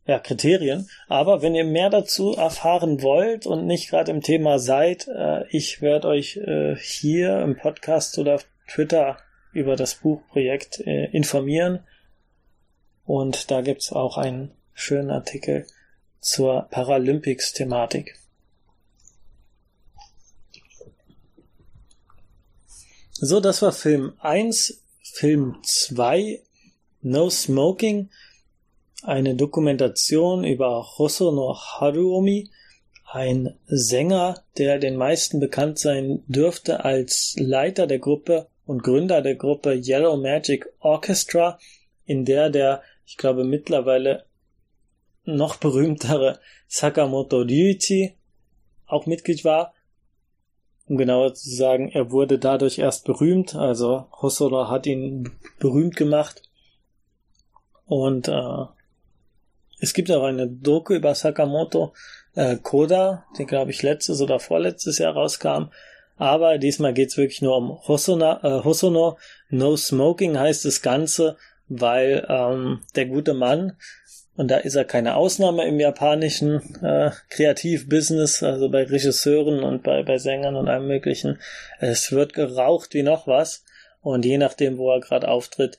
[0.07, 0.89] ja, Kriterien.
[1.09, 5.83] Aber wenn ihr mehr dazu erfahren wollt und nicht gerade im Thema seid, äh, ich
[5.83, 9.19] werde euch äh, hier im Podcast oder auf Twitter
[9.53, 11.81] über das Buchprojekt äh, informieren
[13.05, 15.67] und da gibt's auch einen schönen Artikel
[16.21, 18.17] zur Paralympics-Thematik.
[23.13, 24.83] So, das war Film 1.
[25.03, 26.41] Film 2,
[27.03, 28.11] No Smoking,
[29.03, 32.51] eine Dokumentation über Hosono Haruomi,
[33.05, 39.35] ein Sänger, der den meisten bekannt sein dürfte als Leiter der Gruppe und Gründer der
[39.35, 41.59] Gruppe Yellow Magic Orchestra,
[42.05, 44.25] in der der ich glaube mittlerweile
[45.25, 46.39] noch berühmtere
[46.69, 48.15] Sakamoto Ryuichi
[48.87, 49.75] auch Mitglied war.
[50.87, 56.43] Um genauer zu sagen, er wurde dadurch erst berühmt, also Hosono hat ihn berühmt gemacht.
[57.87, 58.67] Und äh,
[59.81, 61.93] es gibt auch eine Doku über Sakamoto
[62.35, 65.71] äh, Koda, die glaube ich letztes oder vorletztes Jahr rauskam.
[66.17, 69.19] Aber diesmal geht's wirklich nur um Hosono, äh, Hosono.
[69.49, 71.37] No Smoking heißt das Ganze
[71.71, 73.77] weil ähm, der gute Mann,
[74.37, 80.03] und da ist er keine Ausnahme im japanischen äh, Kreativbusiness, also bei Regisseuren und bei,
[80.03, 81.39] bei Sängern und allem möglichen,
[81.79, 83.65] es wird geraucht wie noch was
[84.03, 85.79] und je nachdem, wo er gerade auftritt,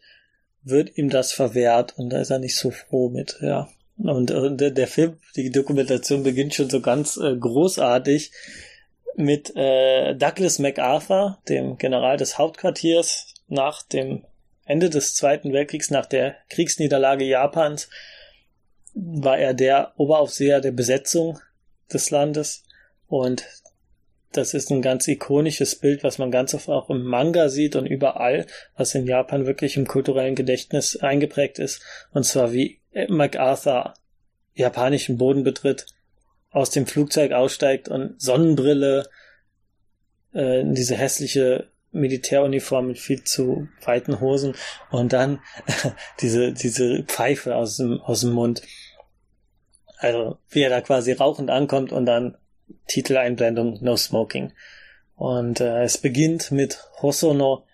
[0.64, 3.68] wird ihm das verwehrt und da ist er nicht so froh mit, ja.
[4.04, 8.32] Und, und der, der Film, die Dokumentation beginnt schon so ganz äh, großartig
[9.16, 14.24] mit äh, Douglas MacArthur, dem General des Hauptquartiers nach dem
[14.66, 17.90] Ende des Zweiten Weltkriegs, nach der Kriegsniederlage Japans,
[18.94, 21.40] war er der Oberaufseher der Besetzung
[21.92, 22.64] des Landes
[23.08, 23.46] und
[24.32, 27.86] das ist ein ganz ikonisches Bild, was man ganz oft auch im Manga sieht und
[27.86, 28.46] überall,
[28.78, 31.82] was in Japan wirklich im kulturellen Gedächtnis eingeprägt ist.
[32.14, 33.94] Und zwar wie MacArthur
[34.54, 35.86] japanischen Boden betritt,
[36.52, 39.10] aus dem Flugzeug aussteigt und Sonnenbrille,
[40.34, 44.56] äh, diese hässliche Militäruniform mit viel zu weiten Hosen
[44.92, 45.40] und dann
[46.22, 48.62] diese, diese Pfeife aus dem, aus dem Mund.
[49.98, 52.38] Also, wie er da quasi rauchend ankommt und dann
[52.88, 54.54] Titeleinblendung No Smoking.
[55.16, 57.66] Und äh, es beginnt mit Hosono,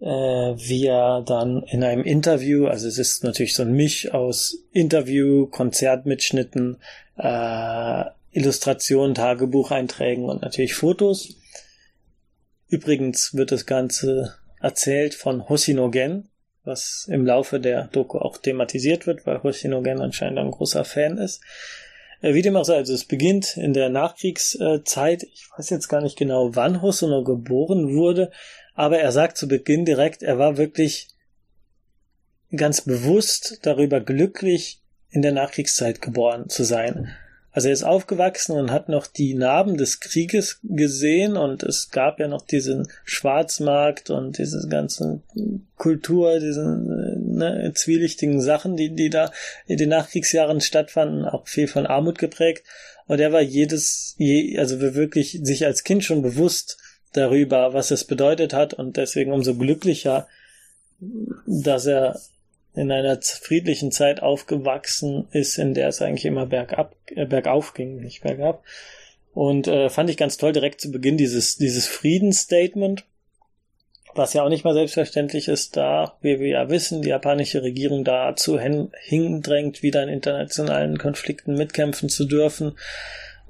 [0.00, 4.58] äh, wie er dann in einem Interview, also es ist natürlich so ein Misch aus
[4.72, 6.78] Interview, Konzertmitschnitten,
[7.16, 11.36] äh, Illustrationen, Tagebucheinträgen und natürlich Fotos
[12.70, 16.28] Übrigens wird das Ganze erzählt von Hoshinogen,
[16.62, 21.42] was im Laufe der Doku auch thematisiert wird, weil Hoshinogen anscheinend ein großer Fan ist.
[22.20, 25.24] Äh, wie dem auch sei, also es beginnt in der Nachkriegszeit.
[25.24, 28.30] Ich weiß jetzt gar nicht genau, wann Hosono geboren wurde,
[28.80, 31.08] aber er sagt zu Beginn direkt, er war wirklich
[32.56, 37.14] ganz bewusst darüber glücklich, in der Nachkriegszeit geboren zu sein.
[37.52, 42.20] Also er ist aufgewachsen und hat noch die Narben des Krieges gesehen und es gab
[42.20, 45.20] ja noch diesen Schwarzmarkt und diese ganze
[45.76, 49.30] Kultur, diese ne, zwielichtigen Sachen, die, die da
[49.66, 52.64] in den Nachkriegsjahren stattfanden, auch viel von Armut geprägt.
[53.06, 56.78] Und er war jedes, je, also wirklich sich als Kind schon bewusst
[57.12, 60.28] darüber, was es bedeutet hat und deswegen umso glücklicher,
[61.46, 62.20] dass er
[62.74, 67.96] in einer friedlichen Zeit aufgewachsen ist, in der es eigentlich immer bergab, äh, bergauf ging,
[67.96, 68.62] nicht bergab.
[69.32, 73.04] Und äh, fand ich ganz toll direkt zu Beginn dieses, dieses Friedensstatement,
[74.14, 78.04] was ja auch nicht mal selbstverständlich ist, da, wie wir ja wissen, die japanische Regierung
[78.04, 82.76] dazu hindrängt, wieder in internationalen Konflikten mitkämpfen zu dürfen.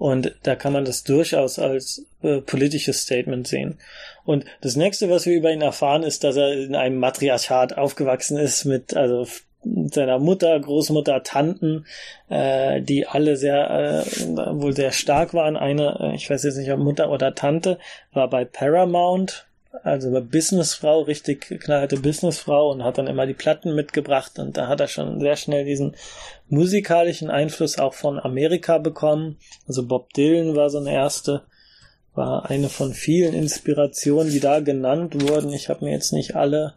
[0.01, 3.77] Und da kann man das durchaus als äh, politisches Statement sehen.
[4.25, 8.39] Und das nächste, was wir über ihn erfahren, ist, dass er in einem Matriarchat aufgewachsen
[8.39, 9.27] ist mit, also
[9.63, 11.85] seiner Mutter, Großmutter, Tanten,
[12.31, 15.59] äh, die alle sehr, äh, wohl sehr stark waren.
[15.59, 17.79] Eine, äh, ich weiß jetzt nicht, ob Mutter oder Tante,
[18.15, 19.50] war bei Paramount,
[19.83, 24.67] also eine Businessfrau, richtig knallte Businessfrau und hat dann immer die Platten mitgebracht und da
[24.67, 25.97] hat er schon sehr schnell diesen
[26.49, 29.39] musikalischen Einfluss auch von Amerika bekommen.
[29.69, 31.43] Also Bob Dylan war so eine erste,
[32.15, 35.53] war eine von vielen Inspirationen, die da genannt wurden.
[35.53, 36.75] Ich habe mir jetzt nicht alle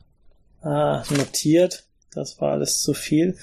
[0.61, 3.37] ah, notiert, das war alles zu viel.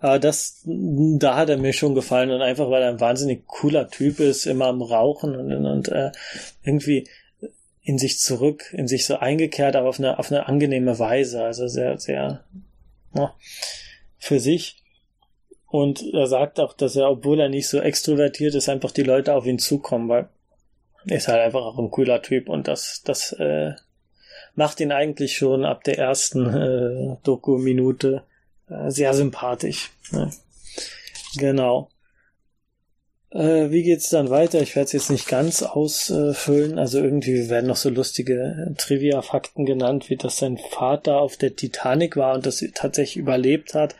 [0.00, 3.88] Aber das, da hat er mir schon gefallen und einfach, weil er ein wahnsinnig cooler
[3.88, 6.12] Typ ist, immer am Rauchen und, und, und äh,
[6.62, 7.08] irgendwie
[7.88, 11.68] in sich zurück, in sich so eingekehrt, aber auf eine, auf eine angenehme Weise, also
[11.68, 12.44] sehr, sehr
[13.14, 13.34] ja,
[14.18, 14.82] für sich.
[15.66, 19.32] Und er sagt auch, dass er, obwohl er nicht so extrovertiert ist, einfach die Leute
[19.32, 20.28] auf ihn zukommen, weil
[21.06, 23.72] er ist halt einfach auch ein cooler Typ und das, das äh,
[24.54, 28.22] macht ihn eigentlich schon ab der ersten äh, Doku-Minute
[28.68, 29.92] äh, sehr sympathisch.
[30.10, 30.30] Ne?
[31.38, 31.88] Genau.
[33.30, 34.60] Äh, wie geht's dann weiter?
[34.62, 36.78] Ich werde es jetzt nicht ganz ausfüllen.
[36.78, 42.16] Also irgendwie werden noch so lustige Trivia-Fakten genannt, wie dass sein Vater auf der Titanic
[42.16, 43.96] war und das tatsächlich überlebt hat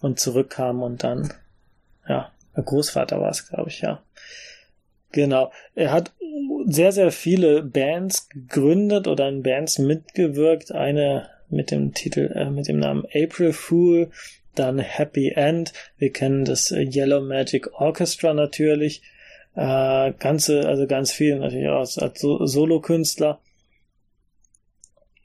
[0.00, 1.32] und zurückkam und dann,
[2.08, 4.02] ja, Großvater war es, glaube ich, ja.
[5.12, 5.52] Genau.
[5.74, 6.12] Er hat
[6.66, 10.72] sehr, sehr viele Bands gegründet oder in Bands mitgewirkt.
[10.72, 14.10] Eine mit dem Titel, äh, mit dem Namen April Fool,
[14.58, 15.72] dann Happy End.
[15.98, 19.02] Wir kennen das äh, Yellow Magic Orchestra natürlich.
[19.54, 23.40] Äh, ganze, also ganz viel natürlich auch als, als Solokünstler.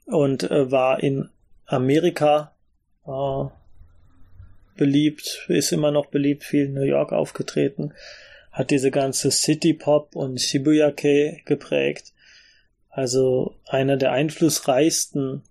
[0.06, 1.28] Und äh, war in
[1.66, 2.54] Amerika
[3.06, 3.44] äh,
[4.76, 7.92] beliebt, ist immer noch beliebt, viel in New York aufgetreten,
[8.50, 12.12] hat diese ganze City Pop und Shibuya-kei geprägt.
[12.88, 15.42] Also einer der einflussreichsten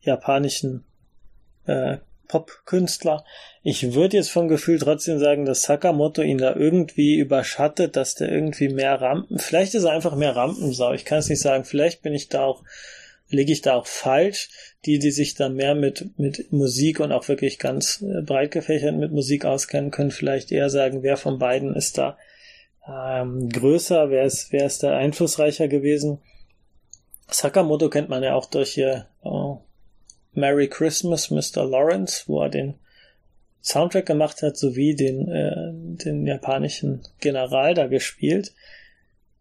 [0.00, 0.84] japanischen
[1.64, 1.98] äh,
[2.28, 3.24] Popkünstler.
[3.62, 8.30] Ich würde jetzt vom Gefühl trotzdem sagen, dass Sakamoto ihn da irgendwie überschattet, dass der
[8.30, 12.02] irgendwie mehr Rampen, vielleicht ist er einfach mehr Rampensau, ich kann es nicht sagen, vielleicht
[12.02, 12.62] bin ich da auch,
[13.28, 14.48] liege ich da auch falsch.
[14.84, 18.94] Die, die sich da mehr mit, mit Musik und auch wirklich ganz äh, breit gefächert
[18.94, 22.16] mit Musik auskennen, können vielleicht eher sagen, wer von beiden ist da
[22.88, 26.18] ähm, größer, wer ist, wer ist da einflussreicher gewesen.
[27.28, 29.58] Sakamoto kennt man ja auch durch hier oh,
[30.36, 31.64] Merry Christmas, Mr.
[31.64, 32.74] Lawrence, wo er den
[33.62, 35.72] Soundtrack gemacht hat, sowie den, äh,
[36.04, 38.54] den japanischen General da gespielt,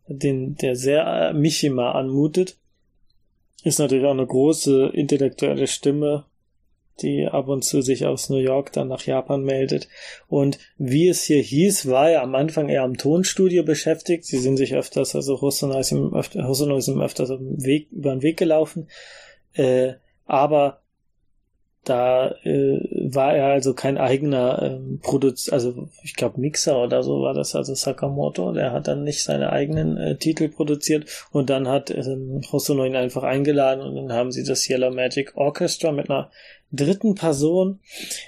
[0.07, 2.57] den, der sehr äh, Mishima anmutet.
[3.63, 6.25] Ist natürlich auch eine große intellektuelle Stimme,
[7.01, 9.89] die ab und zu sich aus New York dann nach Japan meldet.
[10.27, 14.25] Und wie es hier hieß, war er am Anfang eher am Tonstudio beschäftigt.
[14.25, 18.11] Sie sind sich öfters, also Hosono ist ihm, öfter, Hosono ist ihm öfters Weg, über
[18.11, 18.87] den Weg gelaufen.
[19.53, 19.93] Äh,
[20.25, 20.81] aber
[21.85, 22.79] da äh,
[23.13, 27.55] war er also kein eigener ähm, Produz, also ich glaube Mixer oder so war das,
[27.55, 28.51] also Sakamoto.
[28.51, 32.95] Der hat dann nicht seine eigenen äh, Titel produziert und dann hat ähm, Hosono ihn
[32.95, 36.31] einfach eingeladen und dann haben sie das Yellow Magic Orchestra mit einer
[36.71, 37.79] dritten Person.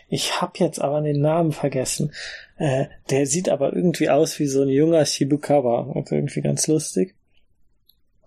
[0.08, 2.14] Ich habe jetzt aber den Namen vergessen.
[2.58, 7.16] Äh, der sieht aber irgendwie aus wie so ein junger Shibukawa, also irgendwie ganz lustig.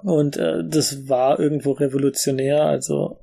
[0.03, 3.19] Und äh, das war irgendwo revolutionär, also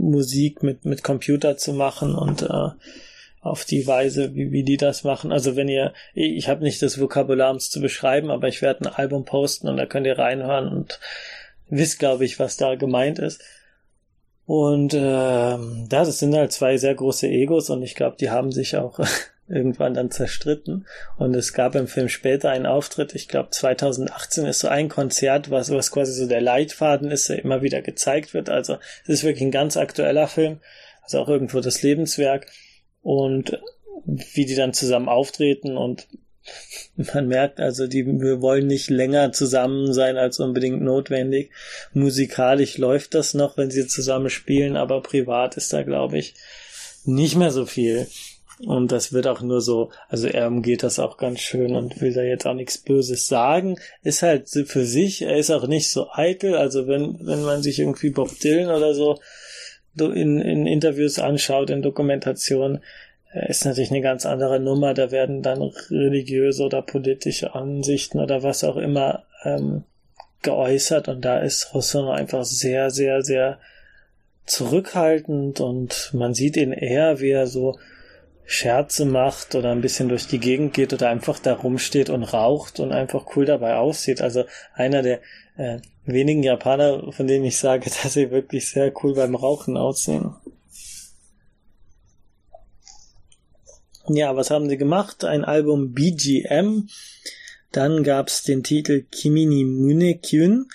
[0.00, 2.68] Musik mit, mit Computer zu machen und äh,
[3.40, 5.32] auf die Weise, wie, wie die das machen.
[5.32, 8.84] Also wenn ihr, ich habe nicht das Vokabular, um es zu beschreiben, aber ich werde
[8.84, 11.00] ein Album posten und da könnt ihr reinhören und
[11.68, 13.42] wisst, glaube ich, was da gemeint ist.
[14.44, 18.76] Und äh, das sind halt zwei sehr große Egos und ich glaube, die haben sich
[18.76, 18.98] auch
[19.50, 20.86] irgendwann dann zerstritten.
[21.18, 25.50] Und es gab im Film später einen Auftritt, ich glaube 2018 ist so ein Konzert,
[25.50, 28.48] was, was quasi so der Leitfaden ist, der immer wieder gezeigt wird.
[28.48, 30.60] Also es ist wirklich ein ganz aktueller Film,
[31.02, 32.46] also auch irgendwo das Lebenswerk.
[33.02, 33.58] Und
[34.04, 36.08] wie die dann zusammen auftreten und
[37.14, 41.50] man merkt also, die wir wollen nicht länger zusammen sein als unbedingt notwendig.
[41.92, 46.34] Musikalisch läuft das noch, wenn sie zusammen spielen, aber privat ist da, glaube ich,
[47.04, 48.06] nicht mehr so viel.
[48.66, 52.12] Und das wird auch nur so, also er umgeht das auch ganz schön und will
[52.12, 53.76] da jetzt auch nichts Böses sagen.
[54.02, 56.54] Ist halt für sich, er ist auch nicht so eitel.
[56.54, 59.18] Also wenn, wenn man sich irgendwie Bob Dylan oder so
[59.98, 62.80] in, in Interviews anschaut, in Dokumentationen,
[63.48, 64.92] ist natürlich eine ganz andere Nummer.
[64.92, 69.84] Da werden dann religiöse oder politische Ansichten oder was auch immer ähm,
[70.42, 73.58] geäußert und da ist Rousseau einfach sehr, sehr, sehr
[74.46, 77.78] zurückhaltend und man sieht ihn eher, wie er so
[78.52, 82.80] Scherze macht oder ein bisschen durch die Gegend geht oder einfach da rumsteht und raucht
[82.80, 84.20] und einfach cool dabei aussieht.
[84.20, 84.44] Also
[84.74, 85.20] einer der
[85.56, 90.34] äh, wenigen Japaner, von denen ich sage, dass sie wirklich sehr cool beim Rauchen aussehen.
[94.08, 95.24] Ja, was haben sie gemacht?
[95.24, 96.88] Ein Album BGM.
[97.70, 100.66] Dann gab's den Titel Kimini Mune Kyun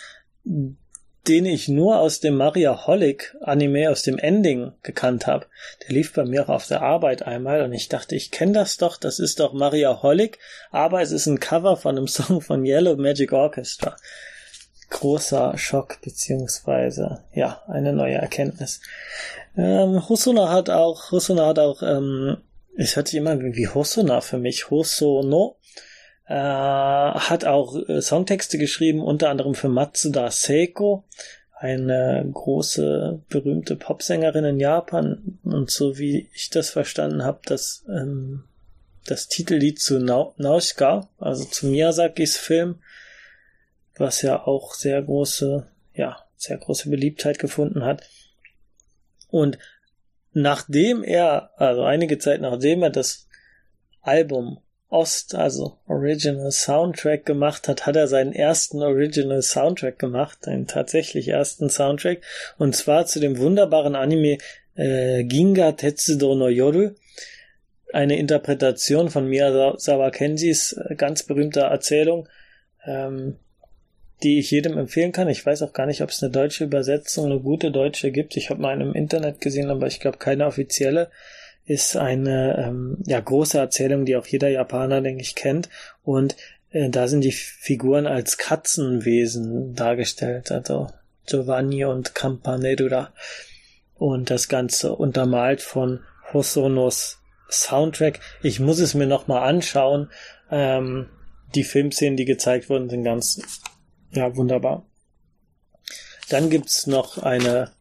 [1.28, 5.48] den ich nur aus dem Maria Holic Anime aus dem Ending gekannt habe.
[5.84, 8.78] Der lief bei mir auch auf der Arbeit einmal und ich dachte, ich kenne das
[8.78, 10.40] doch, das ist doch Maria Holic,
[10.72, 13.96] aber es ist ein Cover von einem Song von Yellow Magic Orchestra.
[14.90, 18.82] Großer Schock beziehungsweise ja eine neue Erkenntnis.
[19.58, 22.38] Ähm, Hosuna hat auch Hosuna hat auch ähm,
[22.78, 25.58] es hört sich immer wie Hosuna für mich Hosono
[26.28, 31.04] äh, hat auch äh, Songtexte geschrieben, unter anderem für Matsuda Seiko,
[31.58, 35.40] eine große, berühmte Popsängerin in Japan.
[35.44, 38.44] Und so wie ich das verstanden habe, das, ähm,
[39.06, 40.30] das Titellied zu Na
[41.20, 42.80] also zu Miyazakis Film,
[43.96, 48.04] was ja auch sehr große, ja, sehr große Beliebtheit gefunden hat.
[49.30, 49.58] Und
[50.34, 53.28] nachdem er, also einige Zeit nachdem er das
[54.02, 54.60] Album
[54.90, 61.30] Ost, also Original Soundtrack gemacht hat, hat er seinen ersten Original Soundtrack gemacht, einen tatsächlich
[61.30, 62.22] ersten Soundtrack,
[62.58, 64.38] und zwar zu dem wunderbaren Anime
[64.76, 66.92] äh, Ginga Tetsudo no Yoru,
[67.94, 72.28] eine Interpretation von Miyazawa Kenjis äh, ganz berühmter Erzählung,
[72.86, 73.38] ähm,
[74.22, 75.30] die ich jedem empfehlen kann.
[75.30, 78.38] Ich weiß auch gar nicht, ob es eine deutsche Übersetzung, eine gute deutsche gibt.
[78.38, 81.10] Ich habe mal im Internet gesehen, aber ich glaube keine offizielle
[81.66, 85.70] ist eine ähm, ja, große Erzählung, die auch jeder Japaner, denke ich, kennt.
[86.04, 86.36] Und
[86.70, 90.88] äh, da sind die Figuren als Katzenwesen dargestellt, also
[91.26, 93.14] Giovanni und Campanella.
[93.96, 96.02] Und das Ganze untermalt von
[96.34, 98.20] Hosonos Soundtrack.
[98.42, 100.10] Ich muss es mir nochmal anschauen.
[100.52, 101.10] Ähm,
[101.56, 103.42] die Filmszenen, die gezeigt wurden, sind ganz
[104.12, 104.86] ja, wunderbar.
[106.30, 107.72] Dann gibt's noch eine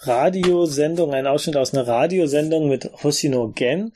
[0.00, 3.92] Radiosendung, ein Ausschnitt aus einer Radiosendung mit Hoshino Gen,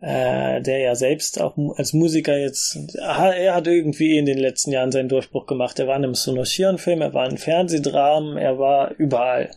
[0.00, 4.92] äh, der ja selbst auch als Musiker jetzt, er hat irgendwie in den letzten Jahren
[4.92, 5.78] seinen Durchbruch gemacht.
[5.78, 9.50] Er war in einem Sonoshion-Film, er war in Fernsehdramen, er war überall.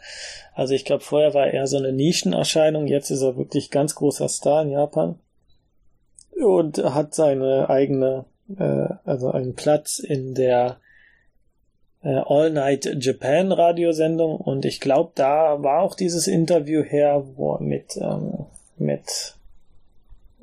[0.54, 4.30] Also ich glaube, vorher war er so eine Nischenerscheinung, jetzt ist er wirklich ganz großer
[4.30, 5.20] Star in Japan
[6.44, 8.26] und hat seine eigene,
[8.58, 10.78] äh, also einen Platz in der
[12.10, 17.62] All Night Japan Radiosendung und ich glaube, da war auch dieses Interview her, wo er
[17.62, 18.46] mit, ähm,
[18.78, 19.36] mit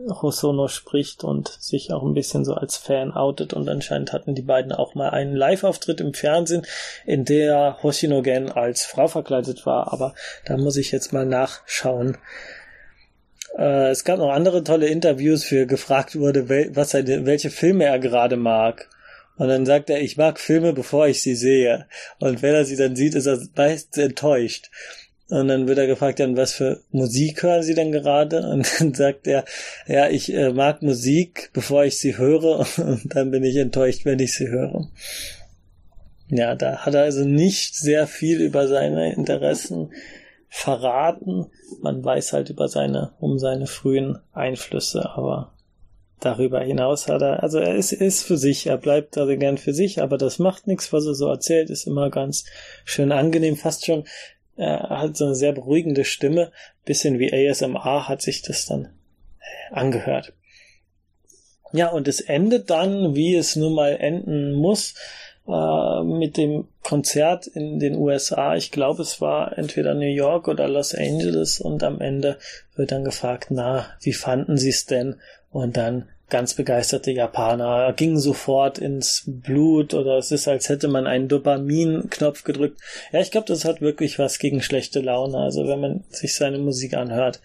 [0.08, 4.42] Hosono spricht und sich auch ein bisschen so als Fan outet und anscheinend hatten die
[4.42, 6.66] beiden auch mal einen Live-Auftritt im Fernsehen,
[7.06, 12.18] in der Hoshinogen als Frau verkleidet war, aber da muss ich jetzt mal nachschauen.
[13.56, 17.84] Äh, es gab noch andere tolle Interviews, für gefragt wurde, wel was er, welche Filme
[17.84, 18.88] er gerade mag.
[19.37, 21.87] Und dann sagt er, ich mag Filme, bevor ich sie sehe.
[22.18, 24.70] Und wenn er sie dann sieht, ist er meistens enttäuscht.
[25.28, 28.47] Und dann wird er gefragt, dann was für Musik hören Sie denn gerade?
[28.51, 29.45] Und dann sagt er,
[29.87, 32.66] ja, ich äh, mag Musik, bevor ich sie höre.
[32.78, 34.91] Und dann bin ich enttäuscht, wenn ich sie höre.
[36.28, 39.91] Ja, da hat er also nicht sehr viel über seine Interessen
[40.49, 41.47] verraten.
[41.80, 45.55] Man weiß halt über seine, um seine frühen Einflüsse, aber
[46.24, 49.74] darüber hinaus hat er, also er ist, ist für sich, er bleibt also gern für
[49.74, 52.44] sich, aber das macht nichts, was er so erzählt, ist immer ganz
[52.84, 54.04] schön angenehm, fast schon,
[54.56, 56.52] er hat so eine sehr beruhigende Stimme,
[56.84, 60.32] bisschen wie ASMR hat sich das dann äh, angehört.
[61.72, 64.94] Ja, und es endet dann, wie es nun mal enden muss,
[65.48, 68.54] äh, mit dem Konzert in den USA.
[68.56, 72.38] Ich glaube, es war entweder New York oder Los Angeles und am Ende
[72.76, 75.16] wird dann gefragt, na, wie fanden Sie es denn?
[75.53, 81.07] Und dann ganz begeisterte Japaner gingen sofort ins Blut oder es ist, als hätte man
[81.07, 82.80] einen Dopamin-Knopf gedrückt.
[83.12, 85.36] Ja, ich glaube, das hat wirklich was gegen schlechte Laune.
[85.36, 87.42] Also wenn man sich seine Musik anhört,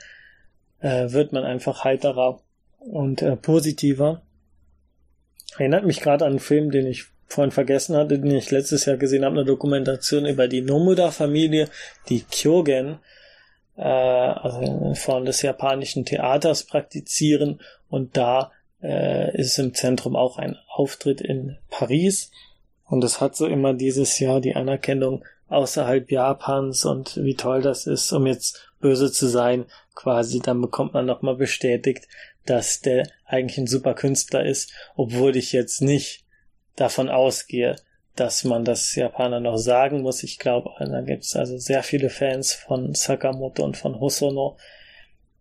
[0.80, 2.40] äh, wird man einfach heiterer
[2.80, 4.22] und äh, positiver.
[5.58, 8.96] Erinnert mich gerade an einen Film, den ich vorhin vergessen hatte, den ich letztes Jahr
[8.96, 11.68] gesehen habe, eine Dokumentation über die Nomuda-Familie,
[12.08, 13.00] die Kyogen,
[13.78, 17.62] äh, also in Form des japanischen Theaters praktizieren.
[17.90, 18.52] Und da
[18.82, 22.32] äh, ist im Zentrum auch ein Auftritt in Paris.
[22.86, 27.88] Und es hat so immer dieses Jahr die Anerkennung außerhalb Japans und wie toll das
[27.88, 29.66] ist, um jetzt böse zu sein,
[29.96, 32.08] quasi, dann bekommt man nochmal bestätigt,
[32.46, 36.26] dass der eigentlich ein super Künstler ist, obwohl ich jetzt nicht
[36.76, 37.78] davon ausgehe,
[38.18, 40.24] dass man das Japaner noch sagen muss.
[40.24, 44.58] Ich glaube, da gibt es also sehr viele Fans von Sakamoto und von Hosono.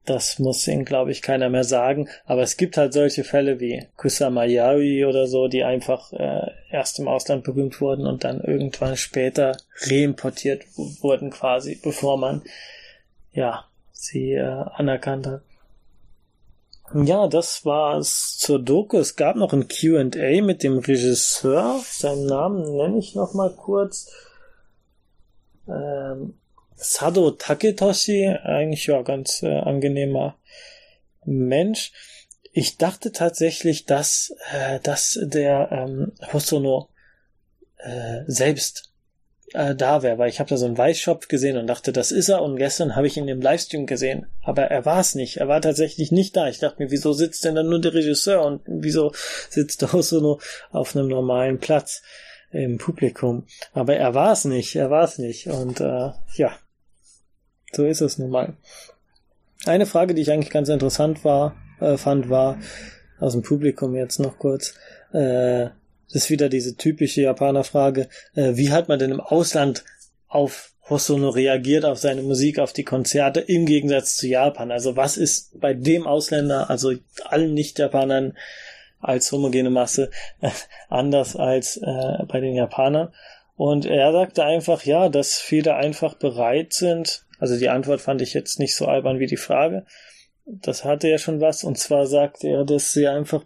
[0.04, 2.08] Das muss ihnen, glaube ich, keiner mehr sagen.
[2.26, 7.00] Aber es gibt halt solche Fälle wie Kusama Yari oder so, die einfach äh, erst
[7.00, 12.42] im Ausland berühmt wurden und dann irgendwann später reimportiert wurden quasi, bevor man
[13.32, 15.42] ja sie äh, anerkannt hat.
[16.94, 18.98] Ja, das war's zur Doku.
[18.98, 21.80] Es gab noch ein Q&A mit dem Regisseur.
[21.84, 24.10] Seinen Namen nenne ich noch mal kurz.
[25.68, 26.34] Ähm,
[26.76, 30.36] Sado Taketoshi, eigentlich ja ganz äh, angenehmer
[31.24, 31.92] Mensch.
[32.52, 36.88] Ich dachte tatsächlich, dass, äh, dass der ähm, Hosono
[37.78, 38.92] äh, selbst
[39.56, 42.28] äh, da wäre, weil ich habe da so einen Weißschopf gesehen und dachte, das ist
[42.28, 45.48] er und gestern habe ich ihn im Livestream gesehen, aber er war es nicht, er
[45.48, 46.46] war tatsächlich nicht da.
[46.48, 49.12] Ich dachte mir, wieso sitzt denn dann nur der Regisseur und wieso
[49.48, 50.40] sitzt er so nur
[50.70, 52.02] auf einem normalen Platz
[52.50, 53.46] im Publikum?
[53.72, 56.52] Aber er war es nicht, er war es nicht und äh, ja,
[57.72, 58.54] so ist es nun mal.
[59.64, 62.58] Eine Frage, die ich eigentlich ganz interessant war, äh, fand, war
[63.18, 64.74] aus dem Publikum jetzt noch kurz.
[65.12, 65.70] Äh,
[66.06, 68.08] das ist wieder diese typische Japaner-Frage.
[68.34, 69.84] Äh, wie hat man denn im Ausland
[70.28, 74.70] auf Hosono reagiert, auf seine Musik, auf die Konzerte im Gegensatz zu Japan?
[74.70, 76.92] Also was ist bei dem Ausländer, also
[77.24, 78.36] allen Nicht-Japanern
[79.00, 80.50] als homogene Masse äh,
[80.88, 83.12] anders als äh, bei den Japanern?
[83.56, 87.24] Und er sagte einfach, ja, dass viele einfach bereit sind.
[87.38, 89.86] Also die Antwort fand ich jetzt nicht so albern wie die Frage.
[90.46, 91.64] Das hatte ja schon was.
[91.64, 93.44] Und zwar sagte er, dass sie einfach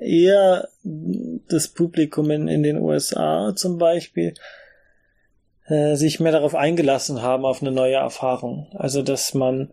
[0.00, 4.34] eher das Publikum in, in den USA zum Beispiel
[5.66, 8.68] äh, sich mehr darauf eingelassen haben, auf eine neue Erfahrung.
[8.74, 9.70] Also, dass man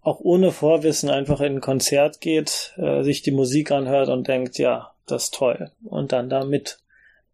[0.00, 4.58] auch ohne Vorwissen einfach in ein Konzert geht, äh, sich die Musik anhört und denkt,
[4.58, 5.70] ja, das ist toll.
[5.84, 6.78] Und dann damit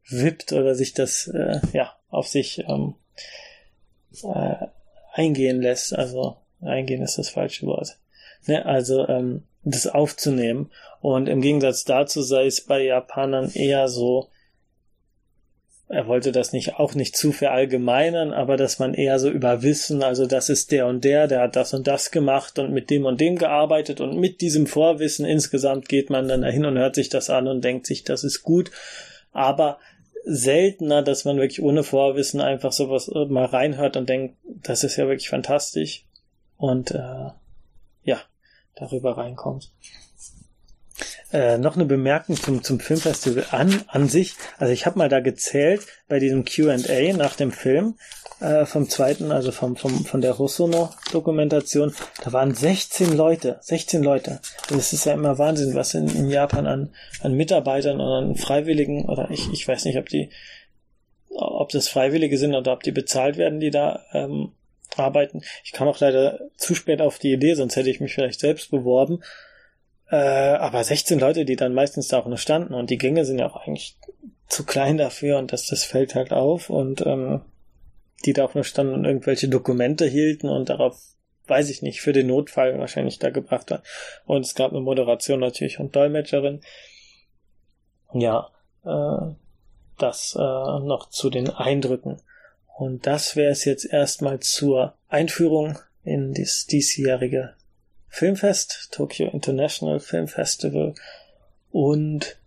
[0.09, 2.95] wippt oder sich das, äh, ja, auf sich ähm,
[4.23, 4.67] äh,
[5.13, 5.95] eingehen lässt.
[5.95, 7.99] Also, eingehen ist das falsche Wort.
[8.47, 8.65] Ne?
[8.65, 10.71] Also, ähm, das aufzunehmen.
[11.01, 14.29] Und im Gegensatz dazu sei es bei Japanern eher so,
[15.91, 20.03] er wollte das nicht auch nicht zu verallgemeinern, aber dass man eher so über Wissen,
[20.03, 23.07] also das ist der und der, der hat das und das gemacht und mit dem
[23.07, 27.09] und dem gearbeitet und mit diesem Vorwissen insgesamt geht man dann dahin und hört sich
[27.09, 28.71] das an und denkt sich, das ist gut,
[29.33, 29.79] aber
[30.25, 35.09] seltener, dass man wirklich ohne Vorwissen einfach sowas mal reinhört und denkt, das ist ja
[35.09, 36.05] wirklich fantastisch
[36.59, 37.31] und äh,
[38.03, 38.21] ja,
[38.75, 39.73] darüber reinkommt.
[41.31, 44.35] Äh, noch eine Bemerkung zum, zum Filmfestival an, an sich.
[44.57, 47.97] Also ich habe mal da gezählt bei diesem Q&A nach dem Film
[48.41, 51.95] äh, vom zweiten, also vom, vom, von der Hosono-Dokumentation.
[52.25, 54.41] Da waren 16 Leute, 16 Leute.
[54.71, 58.37] Und es ist ja immer Wahnsinn, was in, in Japan an, an Mitarbeitern und an
[58.37, 60.31] Freiwilligen oder ich, ich weiß nicht, ob die,
[61.29, 64.53] ob das Freiwillige sind oder ob die bezahlt werden, die da ähm,
[64.97, 65.43] arbeiten.
[65.65, 68.71] Ich kam auch leider zu spät auf die Idee, sonst hätte ich mich vielleicht selbst
[68.71, 69.23] beworben.
[70.11, 73.39] Äh, aber 16 Leute, die dann meistens da auch nur standen und die Gänge sind
[73.39, 73.99] ja auch eigentlich
[74.49, 77.43] zu klein dafür und das, das fällt halt auf und ähm,
[78.25, 80.99] die da auch nur standen und irgendwelche Dokumente hielten und darauf,
[81.47, 83.85] weiß ich nicht, für den Notfall wahrscheinlich da gebracht hat.
[84.25, 86.61] Und es gab eine Moderation natürlich und Dolmetscherin.
[88.15, 88.51] Ja,
[88.85, 89.35] äh,
[89.99, 92.21] das äh, noch zu den Eindrücken.
[92.79, 97.55] Und das wäre es jetzt erstmal zur Einführung in das diesjährige
[98.07, 100.95] Filmfest, Tokyo International Film Festival
[101.73, 102.39] und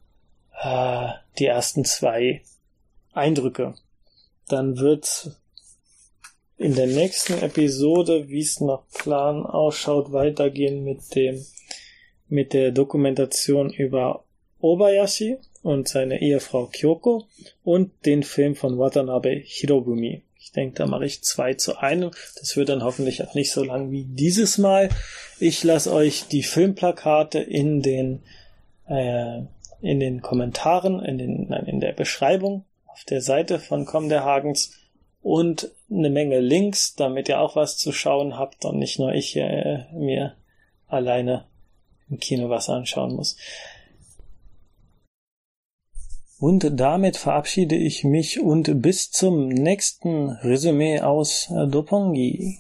[0.64, 2.44] äh, die ersten zwei
[3.12, 3.76] Eindrücke.
[4.48, 5.36] Dann wird
[6.56, 11.46] in der nächsten Episode, wie es nach Plan ausschaut, weitergehen mit dem
[12.30, 14.24] mit der Dokumentation über
[14.62, 17.28] Obayashi, und seine Ehefrau Kyoko
[17.64, 20.24] und den Film von Watanabe Hirobumi.
[20.40, 22.12] Ich denke, da mache ich zwei zu einem.
[22.40, 24.90] Das wird dann hoffentlich auch nicht so lang wie dieses Mal.
[25.40, 28.24] Ich lasse euch die Filmplakate in den
[28.88, 29.42] äh,
[29.82, 34.24] in den Kommentaren, in den nein, in der Beschreibung auf der Seite von Com der
[34.24, 34.78] Hagens
[35.22, 39.36] und eine Menge Links, damit ihr auch was zu schauen habt und nicht nur ich
[39.36, 40.36] äh, mir
[40.88, 41.46] alleine
[42.10, 43.38] im Kino was anschauen muss.
[46.42, 52.58] Und damit verabschiede ich mich und bis zum nächsten Resümee aus Dopongi.